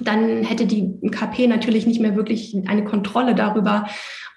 dann 0.00 0.44
hätte 0.44 0.66
die 0.66 1.00
KP 1.10 1.46
natürlich 1.46 1.86
nicht 1.86 2.00
mehr 2.00 2.16
wirklich 2.16 2.56
eine 2.66 2.84
Kontrolle 2.84 3.34
darüber, 3.34 3.88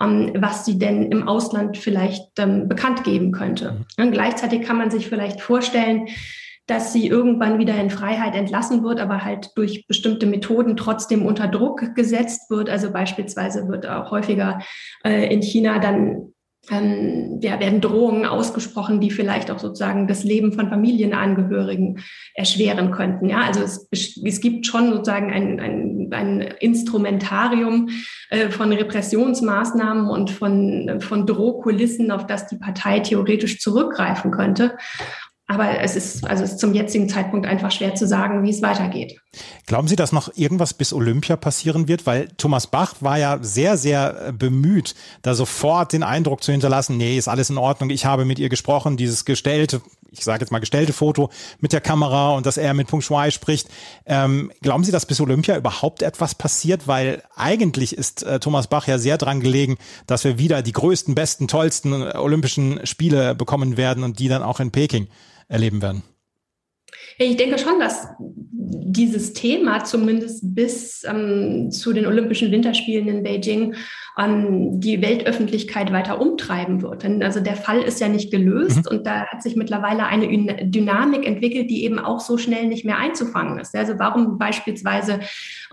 ähm, 0.01 0.31
was 0.35 0.65
sie 0.65 0.79
denn 0.79 1.11
im 1.11 1.27
Ausland 1.27 1.77
vielleicht 1.77 2.23
ähm, 2.39 2.67
bekannt 2.67 3.03
geben 3.03 3.31
könnte. 3.31 3.85
Mhm. 3.97 4.05
Und 4.05 4.11
gleichzeitig 4.11 4.61
kann 4.61 4.77
man 4.77 4.91
sich 4.91 5.07
vielleicht 5.07 5.41
vorstellen, 5.41 6.07
dass 6.67 6.93
sie 6.93 7.07
irgendwann 7.07 7.59
wieder 7.59 7.75
in 7.75 7.89
Freiheit 7.89 8.35
entlassen 8.35 8.83
wird, 8.83 8.99
aber 8.99 9.23
halt 9.25 9.49
durch 9.55 9.87
bestimmte 9.87 10.25
Methoden 10.25 10.77
trotzdem 10.77 11.25
unter 11.25 11.47
Druck 11.47 11.95
gesetzt 11.95 12.49
wird. 12.49 12.69
Also 12.69 12.91
beispielsweise 12.91 13.67
wird 13.67 13.87
auch 13.87 14.11
häufiger 14.11 14.59
äh, 15.03 15.33
in 15.33 15.41
China 15.41 15.79
dann 15.79 16.33
ähm, 16.69 17.39
ja, 17.41 17.59
werden 17.59 17.81
Drohungen 17.81 18.25
ausgesprochen, 18.25 18.99
die 18.99 19.09
vielleicht 19.09 19.49
auch 19.49 19.57
sozusagen 19.57 20.07
das 20.07 20.23
Leben 20.23 20.53
von 20.53 20.69
Familienangehörigen 20.69 21.99
erschweren 22.35 22.91
könnten. 22.91 23.29
Ja, 23.29 23.41
also 23.41 23.61
es, 23.61 23.87
es 23.91 24.41
gibt 24.41 24.67
schon 24.67 24.91
sozusagen 24.91 25.31
ein, 25.31 25.59
ein, 25.59 26.09
ein 26.11 26.41
Instrumentarium 26.59 27.89
äh, 28.29 28.49
von 28.49 28.71
Repressionsmaßnahmen 28.71 30.07
und 30.07 30.29
von, 30.29 30.99
von 30.99 31.25
Drohkulissen, 31.25 32.11
auf 32.11 32.27
das 32.27 32.47
die 32.47 32.57
Partei 32.57 32.99
theoretisch 32.99 33.59
zurückgreifen 33.59 34.29
könnte. 34.29 34.77
Aber 35.47 35.79
es 35.81 35.95
ist, 35.95 36.29
also 36.29 36.43
es 36.43 36.51
ist 36.51 36.59
zum 36.59 36.73
jetzigen 36.73 37.09
Zeitpunkt 37.09 37.47
einfach 37.47 37.71
schwer 37.71 37.95
zu 37.95 38.07
sagen, 38.07 38.43
wie 38.43 38.51
es 38.51 38.61
weitergeht. 38.61 39.20
Glauben 39.65 39.87
Sie, 39.87 39.95
dass 39.95 40.11
noch 40.11 40.35
irgendwas 40.35 40.73
bis 40.73 40.91
Olympia 40.91 41.37
passieren 41.37 41.87
wird? 41.87 42.05
Weil 42.05 42.27
Thomas 42.35 42.67
Bach 42.67 42.95
war 42.99 43.17
ja 43.17 43.39
sehr, 43.41 43.77
sehr 43.77 44.27
äh, 44.27 44.31
bemüht, 44.33 44.93
da 45.21 45.33
sofort 45.33 45.93
den 45.93 46.03
Eindruck 46.03 46.43
zu 46.43 46.51
hinterlassen, 46.51 46.97
nee, 46.97 47.17
ist 47.17 47.29
alles 47.29 47.49
in 47.49 47.57
Ordnung, 47.57 47.89
ich 47.91 48.05
habe 48.05 48.25
mit 48.25 48.39
ihr 48.39 48.49
gesprochen, 48.49 48.97
dieses 48.97 49.23
gestellte, 49.23 49.81
ich 50.11 50.25
sage 50.25 50.41
jetzt 50.41 50.51
mal 50.51 50.59
gestellte 50.59 50.91
Foto 50.91 51.29
mit 51.61 51.71
der 51.71 51.79
Kamera 51.79 52.31
und 52.31 52.45
dass 52.45 52.57
er 52.57 52.73
mit 52.73 52.87
Peng 52.87 52.99
Shuai 52.99 53.31
spricht. 53.31 53.69
Ähm, 54.05 54.51
glauben 54.61 54.83
Sie, 54.83 54.91
dass 54.91 55.05
bis 55.05 55.21
Olympia 55.21 55.55
überhaupt 55.55 56.01
etwas 56.01 56.35
passiert? 56.35 56.87
Weil 56.89 57.23
eigentlich 57.33 57.95
ist 57.95 58.23
äh, 58.23 58.41
Thomas 58.41 58.67
Bach 58.67 58.87
ja 58.87 58.97
sehr 58.97 59.17
dran 59.17 59.39
gelegen, 59.39 59.77
dass 60.07 60.25
wir 60.25 60.37
wieder 60.37 60.61
die 60.61 60.73
größten, 60.73 61.15
besten, 61.15 61.47
tollsten 61.47 61.93
äh, 61.93 62.17
Olympischen 62.17 62.85
Spiele 62.85 63.33
bekommen 63.35 63.77
werden 63.77 64.03
und 64.03 64.19
die 64.19 64.27
dann 64.27 64.43
auch 64.43 64.59
in 64.59 64.71
Peking 64.71 65.07
erleben 65.47 65.81
werden. 65.81 66.03
Ich 67.23 67.37
denke 67.37 67.59
schon, 67.59 67.79
dass 67.79 68.07
dieses 68.19 69.33
Thema 69.33 69.83
zumindest 69.83 70.55
bis 70.55 71.03
ähm, 71.07 71.69
zu 71.71 71.93
den 71.93 72.07
Olympischen 72.07 72.51
Winterspielen 72.51 73.07
in 73.07 73.23
Beijing 73.23 73.75
ähm, 74.17 74.79
die 74.79 75.01
Weltöffentlichkeit 75.01 75.91
weiter 75.91 76.19
umtreiben 76.19 76.81
wird. 76.81 77.03
Denn 77.03 77.23
also 77.23 77.39
der 77.39 77.55
Fall 77.55 77.81
ist 77.81 77.99
ja 77.99 78.09
nicht 78.09 78.31
gelöst 78.31 78.85
mhm. 78.85 78.97
und 78.97 79.07
da 79.07 79.25
hat 79.27 79.41
sich 79.41 79.55
mittlerweile 79.55 80.05
eine 80.05 80.27
Dynamik 80.65 81.25
entwickelt, 81.25 81.69
die 81.69 81.83
eben 81.85 81.99
auch 81.99 82.19
so 82.19 82.37
schnell 82.37 82.67
nicht 82.67 82.85
mehr 82.85 82.97
einzufangen 82.97 83.59
ist. 83.59 83.75
Also 83.75 83.93
warum 83.97 84.37
beispielsweise 84.37 85.19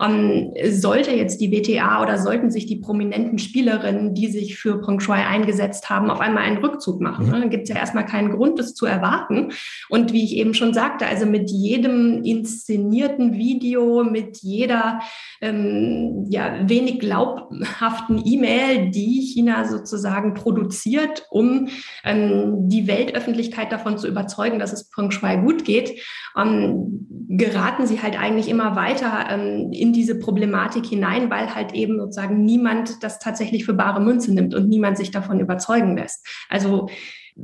ähm, 0.01 0.53
sollte 0.71 1.11
jetzt 1.11 1.41
die 1.41 1.51
WTA 1.51 2.01
oder 2.01 2.17
sollten 2.17 2.49
sich 2.51 2.65
die 2.65 2.77
prominenten 2.77 3.39
Spielerinnen, 3.39 4.13
die 4.13 4.27
sich 4.27 4.57
für 4.57 4.81
Peng 4.81 4.99
Shuai 4.99 5.25
eingesetzt 5.27 5.89
haben, 5.89 6.09
auf 6.09 6.21
einmal 6.21 6.43
einen 6.43 6.57
Rückzug 6.57 7.01
machen? 7.01 7.27
Mhm. 7.27 7.31
Dann 7.31 7.49
gibt 7.49 7.63
es 7.63 7.69
ja 7.69 7.75
erstmal 7.75 8.05
keinen 8.05 8.31
Grund, 8.31 8.59
das 8.59 8.73
zu 8.73 8.85
erwarten. 8.85 9.51
Und 9.89 10.13
wie 10.13 10.23
ich 10.23 10.37
eben 10.37 10.53
schon 10.53 10.73
sagte, 10.73 11.05
also 11.05 11.25
mit 11.25 11.49
jedem 11.49 12.23
inszenierten 12.23 13.33
Video, 13.33 14.03
mit 14.03 14.37
jeder 14.37 14.99
ähm, 15.41 16.25
ja, 16.29 16.67
wenig 16.67 16.99
glaubhaften 16.99 18.17
E-Mail, 18.33 18.91
die 18.91 19.21
China 19.21 19.67
sozusagen 19.67 20.33
produziert, 20.33 21.25
um 21.29 21.67
ähm, 22.03 22.69
die 22.69 22.87
Weltöffentlichkeit 22.87 23.71
davon 23.71 23.97
zu 23.97 24.07
überzeugen, 24.07 24.59
dass 24.59 24.73
es 24.73 24.89
Peng 24.89 25.11
Shuai 25.11 25.37
gut 25.37 25.65
geht, 25.65 26.01
ähm, 26.37 27.07
geraten 27.29 27.87
sie 27.87 28.01
halt 28.01 28.19
eigentlich 28.19 28.49
immer 28.49 28.75
weiter 28.75 29.27
ähm, 29.29 29.71
in 29.71 29.93
diese 29.93 30.17
Problematik 30.17 30.85
hinein, 30.85 31.29
weil 31.29 31.53
halt 31.53 31.73
eben 31.73 31.99
sozusagen 31.99 32.43
niemand 32.43 33.03
das 33.03 33.19
tatsächlich 33.19 33.65
für 33.65 33.73
bare 33.73 34.01
Münze 34.01 34.33
nimmt 34.33 34.55
und 34.55 34.67
niemand 34.67 34.97
sich 34.97 35.11
davon 35.11 35.39
überzeugen 35.39 35.95
lässt. 35.97 36.25
Also 36.49 36.89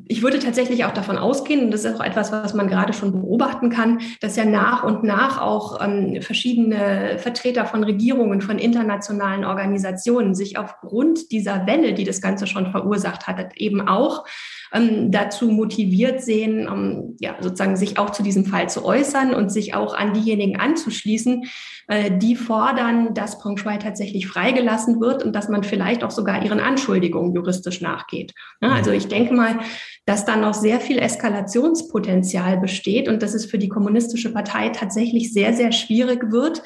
ich 0.07 0.21
würde 0.21 0.39
tatsächlich 0.39 0.85
auch 0.85 0.93
davon 0.93 1.17
ausgehen, 1.17 1.65
und 1.65 1.71
das 1.71 1.85
ist 1.85 1.95
auch 1.95 2.03
etwas, 2.03 2.31
was 2.31 2.53
man 2.53 2.67
gerade 2.67 2.93
schon 2.93 3.11
beobachten 3.11 3.69
kann, 3.69 3.99
dass 4.21 4.35
ja 4.35 4.45
nach 4.45 4.83
und 4.83 5.03
nach 5.03 5.39
auch 5.39 5.81
ähm, 5.81 6.21
verschiedene 6.21 7.17
Vertreter 7.17 7.65
von 7.65 7.83
Regierungen, 7.83 8.41
von 8.41 8.59
internationalen 8.59 9.45
Organisationen 9.45 10.35
sich 10.35 10.57
aufgrund 10.57 11.31
dieser 11.31 11.67
Welle, 11.67 11.93
die 11.93 12.03
das 12.03 12.21
Ganze 12.21 12.47
schon 12.47 12.71
verursacht 12.71 13.27
hat, 13.27 13.55
eben 13.57 13.87
auch 13.87 14.25
ähm, 14.73 15.11
dazu 15.11 15.49
motiviert 15.49 16.21
sehen, 16.21 16.67
ähm, 16.71 17.15
ja, 17.19 17.35
sozusagen 17.39 17.77
sich 17.77 17.97
auch 17.97 18.11
zu 18.11 18.23
diesem 18.23 18.45
Fall 18.45 18.69
zu 18.69 18.83
äußern 18.83 19.33
und 19.33 19.51
sich 19.51 19.73
auch 19.73 19.93
an 19.93 20.13
diejenigen 20.13 20.59
anzuschließen, 20.59 21.45
äh, 21.87 22.17
die 22.17 22.35
fordern, 22.35 23.13
dass 23.13 23.39
Peng 23.39 23.57
Shuai 23.57 23.77
tatsächlich 23.77 24.27
freigelassen 24.27 24.99
wird 24.99 25.23
und 25.23 25.35
dass 25.35 25.49
man 25.49 25.63
vielleicht 25.63 26.03
auch 26.03 26.11
sogar 26.11 26.43
ihren 26.43 26.59
Anschuldigungen 26.59 27.33
juristisch 27.33 27.81
nachgeht. 27.81 28.33
Ja, 28.61 28.69
also 28.69 28.91
ich 28.91 29.07
denke 29.07 29.33
mal, 29.33 29.59
dass 30.05 30.25
da 30.25 30.35
noch 30.35 30.53
sehr 30.53 30.79
viel 30.79 30.99
Eskalationspotenzial 30.99 32.57
besteht 32.57 33.07
und 33.07 33.21
dass 33.21 33.33
es 33.33 33.45
für 33.45 33.57
die 33.57 33.69
kommunistische 33.69 34.33
Partei 34.33 34.69
tatsächlich 34.69 35.31
sehr, 35.33 35.53
sehr 35.53 35.71
schwierig 35.71 36.31
wird, 36.31 36.63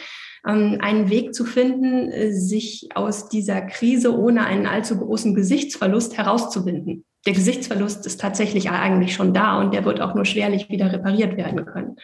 ähm, 0.48 0.78
einen 0.80 1.10
Weg 1.10 1.34
zu 1.34 1.44
finden, 1.44 2.10
äh, 2.12 2.32
sich 2.32 2.90
aus 2.96 3.30
dieser 3.30 3.62
Krise 3.62 4.18
ohne 4.18 4.46
einen 4.46 4.68
allzu 4.68 4.98
großen 4.98 5.36
Gesichtsverlust 5.36 6.18
herauszuwinden 6.18 7.06
der 7.26 7.34
Gesichtsverlust 7.34 8.06
ist 8.06 8.22
tatsächlich 8.22 8.70
eigentlich 8.70 9.14
schon 9.14 9.34
da 9.34 9.60
und 9.60 9.74
der 9.74 9.86
wird 9.86 10.02
auch 10.02 10.16
nur 10.16 10.26
schwerlich 10.26 10.70
wieder 10.70 10.92
repariert 10.92 11.38
werden 11.38 11.66
können. 11.66 11.98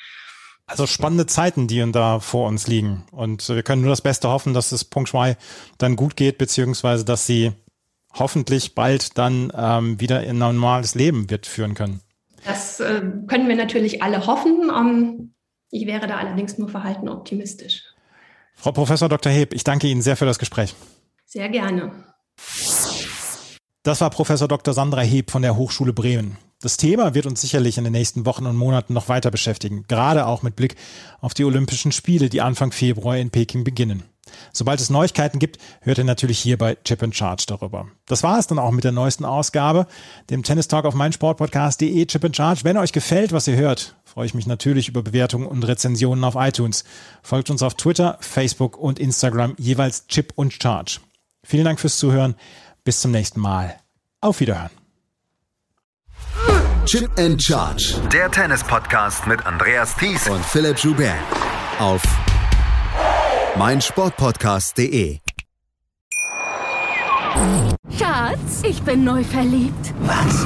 Also 0.67 0.87
spannende 0.87 1.27
Zeiten, 1.27 1.67
die 1.67 1.83
da 1.91 2.19
vor 2.19 2.47
uns 2.47 2.67
liegen. 2.67 3.05
Und 3.11 3.47
wir 3.47 3.61
können 3.61 3.81
nur 3.81 3.91
das 3.91 4.01
Beste 4.01 4.29
hoffen, 4.29 4.53
dass 4.53 4.71
es 4.71 4.83
Punkt 4.83 5.09
Schwei 5.09 5.37
dann 5.77 5.95
gut 5.95 6.15
geht, 6.15 6.37
beziehungsweise 6.37 7.05
dass 7.05 7.27
sie 7.27 7.51
hoffentlich 8.13 8.73
bald 8.73 9.17
dann 9.17 9.51
ähm, 9.55 9.99
wieder 9.99 10.23
in 10.23 10.41
ein 10.41 10.55
normales 10.55 10.95
Leben 10.95 11.29
wird 11.29 11.45
führen 11.45 11.75
können. 11.75 12.01
Das 12.45 12.79
äh, 12.79 13.01
können 13.27 13.47
wir 13.47 13.55
natürlich 13.55 14.01
alle 14.01 14.25
hoffen. 14.25 14.69
Um, 14.69 14.87
ähm, 14.87 15.33
ich 15.71 15.85
wäre 15.87 16.07
da 16.07 16.17
allerdings 16.17 16.57
nur 16.57 16.69
verhalten 16.69 17.09
optimistisch. 17.09 17.83
Frau 18.55 18.71
Professor 18.71 19.09
Dr. 19.09 19.31
Heb, 19.31 19.53
ich 19.53 19.63
danke 19.63 19.87
Ihnen 19.87 20.01
sehr 20.01 20.15
für 20.15 20.25
das 20.25 20.39
Gespräch. 20.39 20.73
Sehr 21.25 21.49
gerne. 21.49 21.91
Das 23.85 24.01
war 24.01 24.09
Professor 24.09 24.47
Dr. 24.47 24.73
Sandra 24.73 25.01
Heb 25.01 25.29
von 25.29 25.43
der 25.43 25.57
Hochschule 25.57 25.93
Bremen. 25.93 26.37
Das 26.59 26.75
Thema 26.75 27.13
wird 27.13 27.27
uns 27.27 27.41
sicherlich 27.41 27.77
in 27.77 27.83
den 27.83 27.93
nächsten 27.93 28.25
Wochen 28.25 28.47
und 28.47 28.55
Monaten 28.55 28.93
noch 28.95 29.09
weiter 29.09 29.29
beschäftigen, 29.29 29.85
gerade 29.87 30.25
auch 30.25 30.41
mit 30.41 30.55
Blick 30.55 30.75
auf 31.21 31.35
die 31.35 31.43
Olympischen 31.45 31.91
Spiele, 31.91 32.29
die 32.29 32.41
Anfang 32.41 32.71
Februar 32.71 33.15
in 33.17 33.29
Peking 33.29 33.63
beginnen. 33.63 34.01
Sobald 34.51 34.81
es 34.81 34.89
Neuigkeiten 34.89 35.37
gibt, 35.37 35.59
hört 35.81 35.99
ihr 35.99 36.03
natürlich 36.03 36.39
hier 36.39 36.57
bei 36.57 36.77
Chip 36.83 37.03
and 37.03 37.15
Charge 37.15 37.43
darüber. 37.45 37.85
Das 38.07 38.23
war 38.23 38.39
es 38.39 38.47
dann 38.47 38.57
auch 38.57 38.71
mit 38.71 38.85
der 38.85 38.91
neuesten 38.91 39.23
Ausgabe, 39.23 39.85
dem 40.31 40.41
Tennis 40.41 40.67
Talk 40.67 40.85
auf 40.85 40.95
meinsportpodcast.de 40.95 42.07
Chip 42.07 42.25
and 42.25 42.35
Charge. 42.35 42.61
Wenn 42.63 42.77
euch 42.77 42.91
gefällt, 42.91 43.33
was 43.33 43.47
ihr 43.47 43.55
hört, 43.55 43.97
freue 44.03 44.25
ich 44.25 44.33
mich 44.33 44.47
natürlich 44.47 44.87
über 44.87 45.03
Bewertungen 45.03 45.45
und 45.45 45.61
Rezensionen 45.61 46.23
auf 46.23 46.33
iTunes. 46.35 46.85
Folgt 47.21 47.51
uns 47.51 47.61
auf 47.61 47.75
Twitter, 47.75 48.17
Facebook 48.19 48.79
und 48.79 48.97
Instagram 48.97 49.53
jeweils 49.59 50.07
Chip 50.07 50.33
und 50.35 50.53
Charge. 50.59 51.01
Vielen 51.43 51.65
Dank 51.65 51.79
fürs 51.79 51.99
Zuhören. 51.99 52.33
Bis 52.85 53.01
zum 53.01 53.09
nächsten 53.09 53.39
Mal. 53.41 53.79
Auf 54.21 54.39
Wiederhören. 54.39 54.69
Chip 56.85 57.09
and 57.17 57.41
Charge. 57.41 57.99
Der 58.13 58.29
Tennis-Podcast 58.29 59.25
mit 59.25 59.43
Andreas 59.43 59.95
Thies 59.95 60.29
und 60.29 60.45
Philipp 60.45 60.77
Joubert. 60.77 61.15
Auf 61.79 62.03
meinsportpodcast.de. 63.57 65.17
Schatz, 67.97 68.61
ich 68.61 68.79
bin 68.83 69.03
neu 69.03 69.23
verliebt. 69.23 69.93
Was? 70.01 70.45